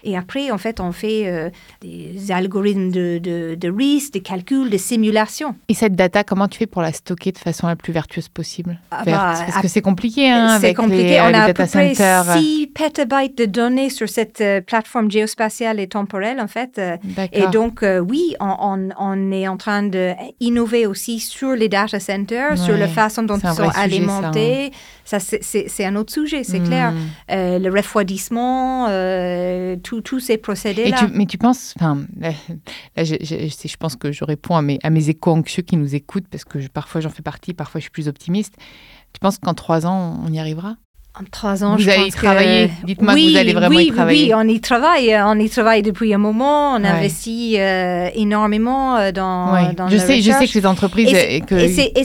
Et 0.03 0.17
après, 0.17 0.49
en 0.49 0.57
fait, 0.57 0.79
on 0.79 0.91
fait 0.91 1.27
euh, 1.27 1.49
des 1.81 2.31
algorithmes 2.31 2.89
de, 2.91 3.19
de, 3.19 3.55
de 3.55 3.69
risque, 3.69 4.13
des 4.13 4.21
calculs, 4.21 4.69
des 4.69 4.77
simulations. 4.79 5.55
Et 5.69 5.73
cette 5.75 5.95
data, 5.95 6.23
comment 6.23 6.47
tu 6.47 6.57
fais 6.57 6.65
pour 6.65 6.81
la 6.81 6.91
stocker 6.91 7.31
de 7.31 7.37
façon 7.37 7.67
la 7.67 7.75
plus 7.75 7.93
vertueuse 7.93 8.27
possible? 8.29 8.79
Ah 8.91 9.03
bah, 9.05 9.33
Parce 9.47 9.61
que 9.61 9.67
c'est 9.67 9.81
compliqué, 9.81 10.29
hein, 10.31 10.57
C'est 10.59 10.65
avec 10.67 10.77
compliqué. 10.77 11.03
les, 11.03 11.21
on 11.21 11.27
les 11.27 11.33
a 11.35 11.43
à 11.43 11.47
data 11.47 11.65
peu 11.65 11.69
près 11.69 11.93
centers. 11.93 12.37
6 12.37 12.67
pétabytes 12.73 13.37
de 13.37 13.45
données 13.45 13.89
sur 13.91 14.09
cette 14.09 14.43
plateforme 14.65 15.11
géospatiale 15.11 15.79
et 15.79 15.87
temporelle, 15.87 16.39
en 16.41 16.47
fait. 16.47 16.81
et 17.31 17.47
donc, 17.51 17.83
oui, 18.07 18.35
on, 18.39 18.55
on- 18.59 18.89
on 18.97 19.31
est 19.31 19.47
en 19.47 19.57
train 19.57 19.83
d'innover 19.83 20.85
aussi 20.87 21.19
sur 21.19 21.51
les 21.51 21.69
data 21.69 21.99
centers, 21.99 22.57
sur 22.57 22.75
la 22.77 22.87
façon 22.87 23.23
dont 23.23 23.37
ils 23.37 23.47
sont 23.49 23.63
vrai 23.65 23.71
ça, 25.05 25.19
c'est- 25.19 25.85
un 25.85 25.95
autre 25.95 26.11
sujet, 26.13 26.43
c'est 26.43 26.59
Hmm. 26.59 26.67
clair. 26.67 26.93
Euh, 27.31 27.59
le 27.59 27.69
refroidissement, 27.69 28.87
euh, 28.89 29.75
tout- 29.77 30.01
tous 30.01 30.19
ces 30.19 30.37
procédés-là. 30.37 31.07
mais 31.13 31.25
tu 31.25 31.37
penses, 31.37 31.73
enfin, 31.77 31.99
là, 32.19 32.31
là, 32.95 33.03
je, 33.03 33.15
je- 33.21 33.47
je- 33.47 33.67
je 33.67 33.77
pense 33.77 33.95
que 33.95 34.11
je 34.11 34.23
réponds 34.23 34.55
à 34.55 34.61
mes, 34.61 34.79
à 34.83 34.89
mes 34.89 35.09
échos 35.09 35.31
anxieux 35.31 35.63
qui 35.63 35.77
nous 35.77 35.95
écoutent 35.95 36.27
parce 36.29 36.43
que 36.45 36.59
je- 36.59 36.67
parfois 36.67 37.01
j'en 37.01 37.09
fais 37.09 37.23
partie, 37.23 37.53
parfois 37.53 37.79
je 37.79 37.83
suis 37.83 37.91
plus 37.91 38.07
optimiste. 38.07 38.55
Tu 39.13 39.19
penses 39.19 39.37
qu'en 39.37 39.53
trois 39.53 39.85
ans 39.85 40.19
on 40.25 40.31
y 40.33 40.39
arrivera? 40.39 40.75
En 41.17 41.23
trois 41.31 41.63
ans, 41.63 41.75
vous 41.77 41.81
je 41.81 41.89
allez 41.89 42.03
pense 42.03 42.07
y 42.07 42.11
travailler. 42.11 42.69
Dites-moi 42.83 43.13
oui, 43.13 43.27
que 43.27 43.31
vous 43.31 43.37
allez 43.37 43.53
vraiment 43.53 43.75
oui, 43.77 43.85
y 43.85 43.91
travailler. 43.91 44.25
Oui, 44.25 44.33
on 44.35 44.47
y 44.49 44.59
travaille. 44.59 45.15
On 45.23 45.39
y 45.39 45.49
travaille 45.49 45.81
depuis 45.81 46.13
un 46.13 46.17
moment. 46.17 46.73
On 46.73 46.83
investit 46.83 47.55
euh, 47.57 48.09
énormément 48.15 48.97
euh, 48.97 49.13
dans, 49.13 49.53
ouais. 49.53 49.73
dans 49.73 49.87
je 49.87 49.95
la 49.95 50.01
sais, 50.01 50.15
recherche. 50.17 50.41
Je 50.41 50.45
sais 50.45 50.51
que 50.51 50.59
les 50.59 50.65
entreprises 50.65 51.13
et, 51.13 51.39
que 51.39 51.55
et 51.55 51.69
c'est 51.69 51.91
et 51.95 52.03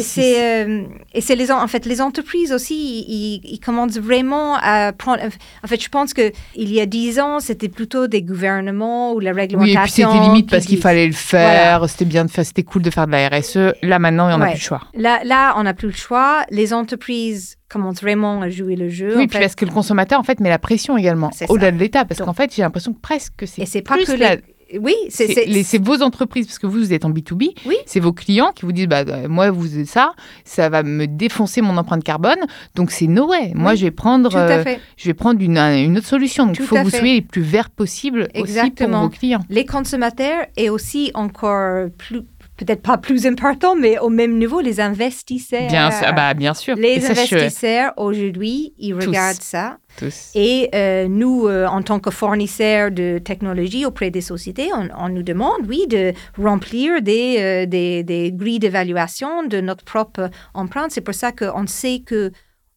c'est 0.00 0.66
euh, 0.66 0.84
les 1.14 1.50
en 1.50 1.66
fait 1.68 1.86
les 1.86 2.02
entreprises 2.02 2.52
aussi 2.52 3.04
ils, 3.08 3.40
ils, 3.44 3.60
commencent 3.60 3.98
vraiment 3.98 4.56
à 4.60 4.92
prendre. 4.92 5.22
En 5.64 5.66
fait, 5.66 5.82
je 5.82 5.88
pense 5.88 6.12
que 6.12 6.30
il 6.54 6.70
y 6.70 6.80
a 6.80 6.86
dix 6.86 7.18
ans, 7.18 7.40
c'était 7.40 7.70
plutôt 7.70 8.08
des 8.08 8.20
gouvernements 8.20 9.14
ou 9.14 9.20
la 9.20 9.32
réglementation. 9.32 9.72
Oui, 9.72 9.80
et 9.80 9.84
puis 9.84 9.90
c'était 9.90 10.28
limite 10.28 10.50
parce 10.50 10.66
qu'il 10.66 10.78
fallait 10.78 11.06
le 11.06 11.14
faire. 11.14 11.78
Voilà. 11.78 11.88
C'était 11.88 12.04
bien 12.04 12.26
de 12.26 12.30
faire, 12.30 12.44
c'était 12.44 12.62
cool 12.62 12.82
de 12.82 12.90
faire 12.90 13.06
de 13.06 13.12
la 13.12 13.30
RSE. 13.30 13.74
Là 13.82 13.98
maintenant, 13.98 14.26
on 14.26 14.36
n'a 14.36 14.44
ouais. 14.44 14.50
plus 14.50 14.58
le 14.58 14.64
choix. 14.64 14.82
Là, 14.94 15.20
là, 15.24 15.54
on 15.56 15.62
n'a 15.62 15.72
plus 15.72 15.88
le 15.88 15.94
choix. 15.94 16.44
Les 16.50 16.74
entreprises 16.74 17.56
commence 17.70 18.00
vraiment 18.02 18.42
à 18.42 18.50
jouer 18.50 18.76
le 18.76 18.88
jeu. 18.88 19.16
Oui, 19.16 19.24
en 19.24 19.26
puis 19.26 19.38
fait. 19.38 19.40
parce 19.40 19.54
que 19.54 19.64
le 19.64 19.70
consommateur, 19.70 20.20
en 20.20 20.24
fait, 20.24 20.40
met 20.40 20.48
la 20.48 20.58
pression 20.58 20.96
également, 20.96 21.30
au-delà 21.48 21.70
de 21.70 21.78
l'État. 21.78 22.04
Parce 22.04 22.20
qu'en 22.20 22.34
fait, 22.34 22.54
j'ai 22.54 22.62
l'impression 22.62 22.92
que 22.92 23.00
presque 23.00 23.46
c'est. 23.46 23.62
Et 23.62 23.66
c'est 23.66 23.82
pas 23.82 23.96
que 23.96 24.12
la... 24.12 24.36
les... 24.36 24.42
Oui, 24.78 24.94
c'est 25.08 25.82
vos 25.82 26.00
entreprises, 26.02 26.46
parce 26.46 26.58
que 26.58 26.66
vous, 26.66 26.78
vous 26.78 26.92
êtes 26.92 27.04
en 27.04 27.10
B2B. 27.10 27.54
Oui. 27.66 27.76
C'est 27.86 27.98
vos 27.98 28.12
clients 28.12 28.52
qui 28.54 28.64
vous 28.64 28.72
disent 28.72 28.86
bah, 28.86 29.04
moi, 29.28 29.50
vous 29.50 29.84
ça, 29.84 30.12
ça 30.44 30.68
va 30.68 30.82
me 30.82 31.06
défoncer 31.06 31.60
mon 31.60 31.76
empreinte 31.76 32.04
carbone. 32.04 32.38
Donc, 32.76 32.92
c'est 32.92 33.08
no 33.08 33.30
way. 33.30 33.52
Moi, 33.54 33.72
oui. 33.72 33.76
je 33.76 33.84
vais 33.86 33.90
prendre, 33.90 34.34
euh, 34.36 34.62
je 34.96 35.06
vais 35.06 35.14
prendre 35.14 35.40
une, 35.42 35.58
une 35.58 35.98
autre 35.98 36.06
solution. 36.06 36.46
Donc, 36.46 36.58
il 36.58 36.64
faut 36.64 36.76
que 36.76 36.82
vous 36.82 36.90
fait. 36.90 36.98
soyez 36.98 37.14
les 37.14 37.22
plus 37.22 37.42
verts 37.42 37.70
possible 37.70 38.28
Exactement. 38.34 38.70
aussi 38.70 38.90
pour 38.90 39.00
vos 39.00 39.08
clients. 39.08 39.40
Les 39.48 39.66
consommateurs 39.66 40.46
et 40.56 40.70
aussi 40.70 41.10
encore 41.14 41.88
plus 41.98 42.22
peut-être 42.60 42.82
pas 42.82 42.98
plus 42.98 43.26
important, 43.26 43.74
mais 43.74 43.98
au 43.98 44.10
même 44.10 44.38
niveau, 44.38 44.60
les 44.60 44.80
investisseurs. 44.80 45.68
Bien 45.68 45.90
sûr, 45.90 46.12
bah, 46.14 46.34
bien 46.34 46.52
sûr. 46.52 46.76
Les 46.76 47.04
investisseurs, 47.06 47.92
aujourd'hui, 47.96 48.74
ils 48.78 48.94
Tous. 48.94 49.06
regardent 49.06 49.40
ça. 49.40 49.78
Tous. 49.96 50.30
Et 50.34 50.68
euh, 50.74 51.08
nous, 51.08 51.48
euh, 51.48 51.66
en 51.66 51.82
tant 51.82 51.98
que 51.98 52.10
fournisseurs 52.10 52.90
de 52.90 53.18
technologie 53.18 53.86
auprès 53.86 54.10
des 54.10 54.20
sociétés, 54.20 54.68
on, 54.76 54.88
on 54.96 55.08
nous 55.08 55.22
demande, 55.22 55.62
oui, 55.68 55.86
de 55.88 56.12
remplir 56.38 57.00
des, 57.00 57.36
euh, 57.38 57.66
des, 57.66 58.02
des 58.04 58.30
grilles 58.30 58.58
d'évaluation 58.58 59.44
de 59.46 59.60
notre 59.60 59.84
propre 59.84 60.30
empreinte. 60.52 60.90
C'est 60.90 61.00
pour 61.00 61.14
ça 61.14 61.32
qu'on 61.32 61.66
sait 61.66 62.02
que 62.04 62.30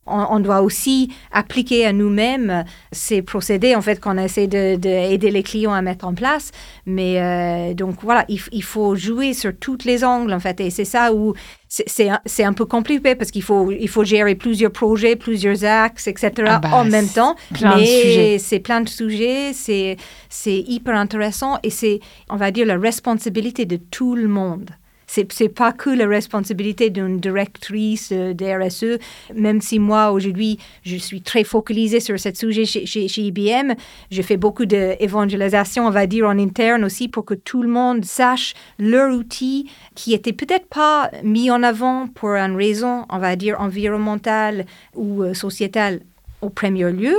on, 0.05 0.25
on, 0.29 0.39
doit 0.39 0.61
aussi 0.61 1.11
appliquer 1.31 1.85
à 1.85 1.93
nous-mêmes 1.93 2.63
ces 2.91 3.21
procédés, 3.21 3.75
en 3.75 3.81
fait, 3.81 3.99
qu'on 3.99 4.17
essaie 4.17 4.47
d'aider 4.47 5.17
de, 5.17 5.27
de 5.27 5.27
les 5.27 5.43
clients 5.43 5.73
à 5.73 5.81
mettre 5.81 6.05
en 6.05 6.13
place. 6.13 6.51
Mais 6.85 7.21
euh, 7.21 7.73
donc, 7.73 7.97
voilà, 8.03 8.25
il, 8.27 8.41
il, 8.51 8.63
faut 8.63 8.95
jouer 8.95 9.33
sur 9.33 9.51
tous 9.57 9.85
les 9.85 10.03
angles, 10.03 10.33
en 10.33 10.39
fait. 10.39 10.59
Et 10.59 10.69
c'est 10.69 10.85
ça 10.85 11.13
où 11.13 11.33
c'est 11.67 12.09
un, 12.09 12.19
un 12.39 12.53
peu 12.53 12.65
compliqué 12.65 13.15
parce 13.15 13.31
qu'il 13.31 13.41
faut, 13.41 13.71
il 13.71 13.89
faut 13.89 14.03
gérer 14.03 14.35
plusieurs 14.35 14.71
projets, 14.71 15.15
plusieurs 15.15 15.63
axes, 15.63 16.07
etc. 16.07 16.31
Ah 16.45 16.59
bah, 16.59 16.69
en 16.73 16.85
même 16.85 17.07
temps. 17.07 17.35
Plein 17.53 17.77
Mais 17.77 18.37
c'est 18.37 18.59
plein 18.59 18.81
de 18.81 18.89
sujets, 18.89 19.53
c'est 19.53 19.97
hyper 20.45 20.95
intéressant 20.95 21.57
et 21.63 21.69
c'est, 21.69 21.99
on 22.29 22.35
va 22.35 22.51
dire, 22.51 22.65
la 22.65 22.77
responsabilité 22.77 23.65
de 23.65 23.77
tout 23.77 24.15
le 24.15 24.27
monde 24.27 24.69
c'est 25.07 25.49
pas 25.49 25.71
que 25.71 25.89
la 25.89 26.07
responsabilité 26.07 26.89
d'une 26.89 27.19
directrice 27.19 28.09
euh, 28.11 28.33
DRSE, 28.33 28.99
même 29.35 29.61
si 29.61 29.79
moi, 29.79 30.11
aujourd'hui, 30.11 30.59
je 30.83 30.95
suis 30.95 31.21
très 31.21 31.43
focalisée 31.43 31.99
sur 31.99 32.19
ce 32.19 32.33
sujet 32.33 32.65
chez, 32.65 32.85
chez, 32.85 33.07
chez 33.07 33.21
IBM. 33.21 33.73
Je 34.11 34.21
fais 34.21 34.37
beaucoup 34.37 34.65
d'évangélisation, 34.65 35.87
on 35.87 35.91
va 35.91 36.07
dire, 36.07 36.27
en 36.27 36.37
interne 36.39 36.83
aussi 36.83 37.07
pour 37.07 37.25
que 37.25 37.33
tout 37.33 37.61
le 37.61 37.69
monde 37.69 38.05
sache 38.05 38.53
leur 38.79 39.13
outil 39.15 39.69
qui 39.95 40.13
était 40.13 40.33
peut-être 40.33 40.67
pas 40.67 41.11
mis 41.23 41.51
en 41.51 41.63
avant 41.63 42.07
pour 42.07 42.29
une 42.29 42.55
raison, 42.55 43.05
on 43.09 43.19
va 43.19 43.35
dire, 43.35 43.59
environnementale 43.59 44.65
ou 44.95 45.23
euh, 45.23 45.33
sociétale 45.33 46.01
au 46.41 46.49
premier 46.49 46.91
lieu, 46.91 47.15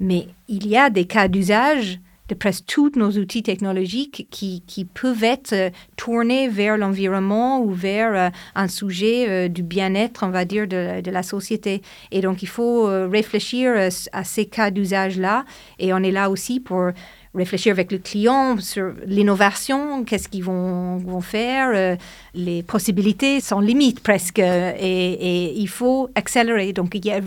mais 0.00 0.28
il 0.48 0.66
y 0.66 0.76
a 0.76 0.90
des 0.90 1.04
cas 1.04 1.28
d'usage 1.28 1.98
de 2.28 2.34
presque 2.34 2.64
tous 2.66 2.92
nos 2.96 3.10
outils 3.12 3.42
technologiques 3.42 4.28
qui, 4.30 4.62
qui 4.66 4.84
peuvent 4.84 5.24
être 5.24 5.52
euh, 5.52 5.70
tournés 5.96 6.48
vers 6.48 6.76
l'environnement 6.76 7.60
ou 7.60 7.70
vers 7.70 8.14
euh, 8.14 8.30
un 8.54 8.68
sujet 8.68 9.28
euh, 9.28 9.48
du 9.48 9.62
bien-être, 9.62 10.24
on 10.24 10.30
va 10.30 10.44
dire, 10.44 10.68
de, 10.68 11.00
de, 11.00 11.10
la 11.10 11.22
société. 11.22 11.82
Et 12.12 12.20
donc, 12.20 12.42
il 12.42 12.48
faut 12.48 12.84
réfléchir 13.08 13.72
à 14.12 14.24
ces 14.24 14.46
cas 14.46 14.70
d'usage-là. 14.70 15.44
Et 15.78 15.92
on 15.92 15.98
est 15.98 16.10
là 16.10 16.28
aussi 16.30 16.60
pour 16.60 16.90
réfléchir 17.34 17.72
avec 17.72 17.92
le 17.92 17.98
client 17.98 18.58
sur 18.58 18.92
l'innovation, 19.06 20.04
qu'est-ce 20.04 20.28
qu'ils 20.28 20.44
vont, 20.44 20.96
vont 20.96 21.20
faire, 21.20 21.96
les 22.34 22.62
possibilités 22.62 23.40
sans 23.40 23.60
limite 23.60 24.00
presque, 24.00 24.38
et, 24.38 24.42
et, 24.42 25.58
il 25.58 25.68
faut 25.68 26.10
accélérer. 26.14 26.72
Donc, 26.72 26.94
il 26.94 27.06
y 27.06 27.10
a 27.10 27.20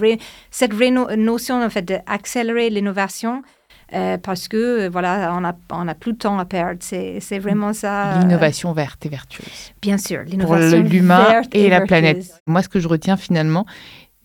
cette 0.51 0.73
notion, 0.73 1.63
en 1.63 1.69
fait, 1.69 1.83
d'accélérer 1.83 2.69
l'innovation. 2.69 3.41
Euh, 3.93 4.17
parce 4.17 4.47
que 4.47 4.87
voilà, 4.87 5.33
on 5.37 5.43
a, 5.43 5.53
on 5.71 5.87
a 5.87 5.95
plus 5.95 6.13
de 6.13 6.17
temps 6.17 6.39
à 6.39 6.45
perdre. 6.45 6.79
C'est, 6.79 7.39
vraiment 7.39 7.73
ça. 7.73 8.19
L'innovation 8.19 8.71
verte 8.73 9.05
et 9.05 9.09
vertueuse. 9.09 9.73
Bien 9.81 9.97
sûr, 9.97 10.19
Pour 10.19 10.29
l'innovation 10.29 10.81
l'humain 10.81 11.41
et, 11.51 11.65
et, 11.65 11.69
la 11.69 11.79
vertueuse. 11.79 11.87
planète. 11.87 12.41
Moi, 12.47 12.61
ce 12.61 12.69
que 12.69 12.79
je 12.79 12.87
retiens 12.87 13.17
finalement, 13.17 13.65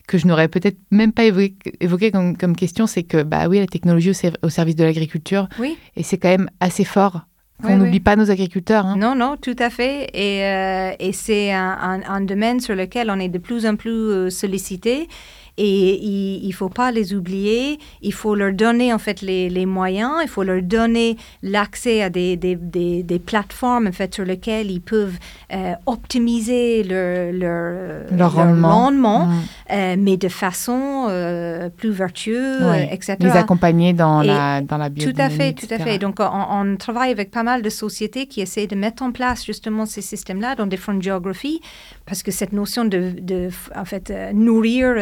que 0.07 0.19
je 0.19 0.27
n'aurais 0.27 0.49
peut-être 0.49 0.79
même 0.91 1.13
pas 1.13 1.25
évoqué, 1.25 1.57
évoqué 1.81 2.11
comme, 2.11 2.37
comme, 2.37 2.55
question, 2.55 2.87
c'est 2.87 3.03
que 3.03 3.23
bah 3.23 3.49
oui, 3.49 3.59
la 3.59 3.67
technologie 3.67 4.11
au, 4.11 4.47
au 4.47 4.49
service 4.49 4.77
de 4.77 4.85
l'agriculture, 4.85 5.49
oui. 5.59 5.77
et 5.97 6.03
c'est 6.03 6.17
quand 6.19 6.29
même 6.29 6.49
assez 6.61 6.85
fort. 6.85 7.23
Oui, 7.65 7.71
on 7.73 7.79
n'oublie 7.79 7.93
oui. 7.93 8.01
pas 8.01 8.17
nos 8.17 8.31
agriculteurs. 8.31 8.85
Hein. 8.85 8.97
Non, 8.99 9.15
non, 9.15 9.37
tout 9.41 9.57
à 9.59 9.71
fait. 9.71 10.11
Et, 10.13 10.45
euh, 10.45 10.95
et 10.99 11.13
c'est 11.13 11.53
un, 11.53 11.79
un, 11.81 12.03
un, 12.03 12.21
domaine 12.21 12.61
sur 12.61 12.75
lequel 12.75 13.11
on 13.11 13.19
est 13.19 13.31
de 13.31 13.39
plus 13.39 13.65
en 13.65 13.77
plus 13.77 13.91
euh, 13.91 14.31
sollicité. 14.31 15.09
Et 15.59 16.05
il 16.05 16.49
ne 16.49 16.53
faut 16.53 16.69
pas 16.69 16.91
les 16.91 17.15
oublier. 17.15 17.79
Il 18.03 18.13
faut 18.13 18.35
leur 18.35 18.53
donner 18.53 18.93
en 18.93 18.99
fait 18.99 19.23
les, 19.23 19.49
les 19.49 19.65
moyens. 19.65 20.13
Il 20.23 20.29
faut 20.29 20.43
leur 20.43 20.63
donner 20.63 21.17
l'accès 21.43 22.03
à 22.03 22.11
des, 22.11 22.37
des, 22.37 22.57
des, 22.57 23.03
des, 23.03 23.19
plateformes 23.19 23.87
en 23.87 23.93
fait 23.93 24.15
sur 24.15 24.25
lesquelles 24.25 24.71
ils 24.71 24.83
peuvent 24.83 25.17
euh, 25.53 25.73
optimiser 25.87 26.83
leur, 26.83 27.33
leur, 27.33 28.05
leur 28.13 28.35
rendement, 28.35 28.69
rendement, 28.69 29.27
mmh. 29.27 29.35
euh, 29.73 29.97
mais 29.99 30.17
de 30.19 30.29
façon 30.29 31.07
euh, 31.09 31.71
plus 31.71 31.91
vertueuse, 31.91 32.63
etc. 32.91 33.17
Les 33.21 33.31
accompagner 33.31 33.95
dans 33.95 34.21
Et 34.21 34.27
la 34.27 34.61
dans 34.61 34.77
la 34.77 34.91
Tout 34.91 35.15
à 35.17 35.31
fait, 35.31 35.51
etc. 35.51 35.67
tout 35.69 35.75
à 35.75 35.79
fait. 35.79 35.99
Donc 35.99 36.17
on, 36.21 36.25
on, 36.25 36.77
travaille 36.77 37.11
avec 37.11 37.31
pas 37.31 37.43
mal 37.43 37.63
de 37.63 37.71
sociétés 37.71 38.27
qui 38.27 38.43
essaient 38.43 38.67
de 38.67 38.77
mettre 38.77 39.03
en 39.03 39.11
place 39.11 39.45
justement 39.45 39.87
ces 39.87 40.03
systèmes-là 40.03 40.55
dans 40.55 40.67
différentes 40.67 41.03
géographies, 41.03 41.61
parce 42.05 42.23
que 42.23 42.31
cette 42.31 42.53
notion 42.53 42.85
de, 42.85 43.15
de 43.19 43.49
en 43.75 43.87
fait 43.87 44.13
nourrir 44.35 44.95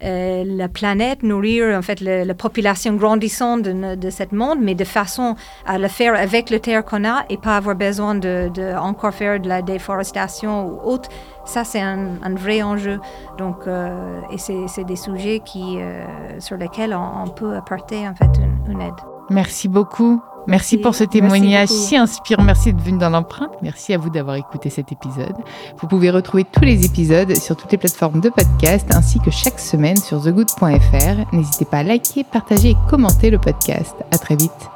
la 0.00 0.68
planète, 0.68 1.22
nourrir 1.22 1.76
en 1.76 1.82
fait 1.82 2.00
la 2.00 2.34
population 2.34 2.94
grandissante 2.94 3.62
de, 3.62 3.94
de 3.94 4.10
monde, 4.34 4.58
mais 4.60 4.74
de 4.74 4.84
façon 4.84 5.36
à 5.66 5.78
le 5.78 5.88
faire 5.88 6.14
avec 6.14 6.50
le 6.50 6.60
terre 6.60 6.84
qu'on 6.84 7.04
a 7.04 7.24
et 7.28 7.36
pas 7.36 7.56
avoir 7.56 7.76
besoin 7.76 8.14
de, 8.14 8.50
de, 8.52 8.74
encore 8.76 9.14
faire 9.14 9.40
de 9.40 9.48
la 9.48 9.62
déforestation 9.62 10.66
ou 10.66 10.80
autre. 10.82 11.08
Ça, 11.44 11.64
c'est 11.64 11.80
un, 11.80 12.34
vrai 12.36 12.62
enjeu. 12.62 13.00
Donc, 13.38 13.66
euh, 13.66 14.20
et 14.30 14.38
c'est 14.38 14.84
des 14.84 14.96
sujets 14.96 15.40
qui, 15.44 15.76
euh, 15.78 16.04
sur 16.40 16.56
lesquels 16.56 16.94
on, 16.94 17.28
peut 17.28 17.56
apporter 17.56 18.06
en 18.08 18.14
fait 18.14 18.40
une 18.68 18.80
aide. 18.80 18.94
Merci 19.30 19.68
beaucoup. 19.68 20.22
Merci, 20.46 20.78
pour 20.78 20.94
ce 20.94 21.04
témoignage 21.04 21.68
si 21.68 21.96
inspirant. 21.96 22.42
Merci 22.42 22.72
d'être 22.72 22.84
venu 22.84 22.98
dans 22.98 23.10
l'empreinte. 23.10 23.52
Merci 23.62 23.94
à 23.94 23.98
vous 23.98 24.10
d'avoir 24.10 24.36
écouté 24.36 24.70
cet 24.70 24.92
épisode. 24.92 25.34
Vous 25.78 25.86
pouvez 25.86 26.10
retrouver 26.10 26.44
tous 26.44 26.64
les 26.64 26.84
épisodes 26.84 27.34
sur 27.36 27.56
toutes 27.56 27.72
les 27.72 27.78
plateformes 27.78 28.20
de 28.20 28.28
podcast 28.28 28.86
ainsi 28.94 29.20
que 29.20 29.30
chaque 29.30 29.58
semaine 29.58 29.96
sur 29.96 30.22
thegood.fr. 30.22 31.34
N'hésitez 31.34 31.64
pas 31.64 31.78
à 31.78 31.82
liker, 31.82 32.24
partager 32.24 32.70
et 32.70 32.76
commenter 32.88 33.30
le 33.30 33.38
podcast. 33.38 33.94
À 34.10 34.18
très 34.18 34.36
vite. 34.36 34.73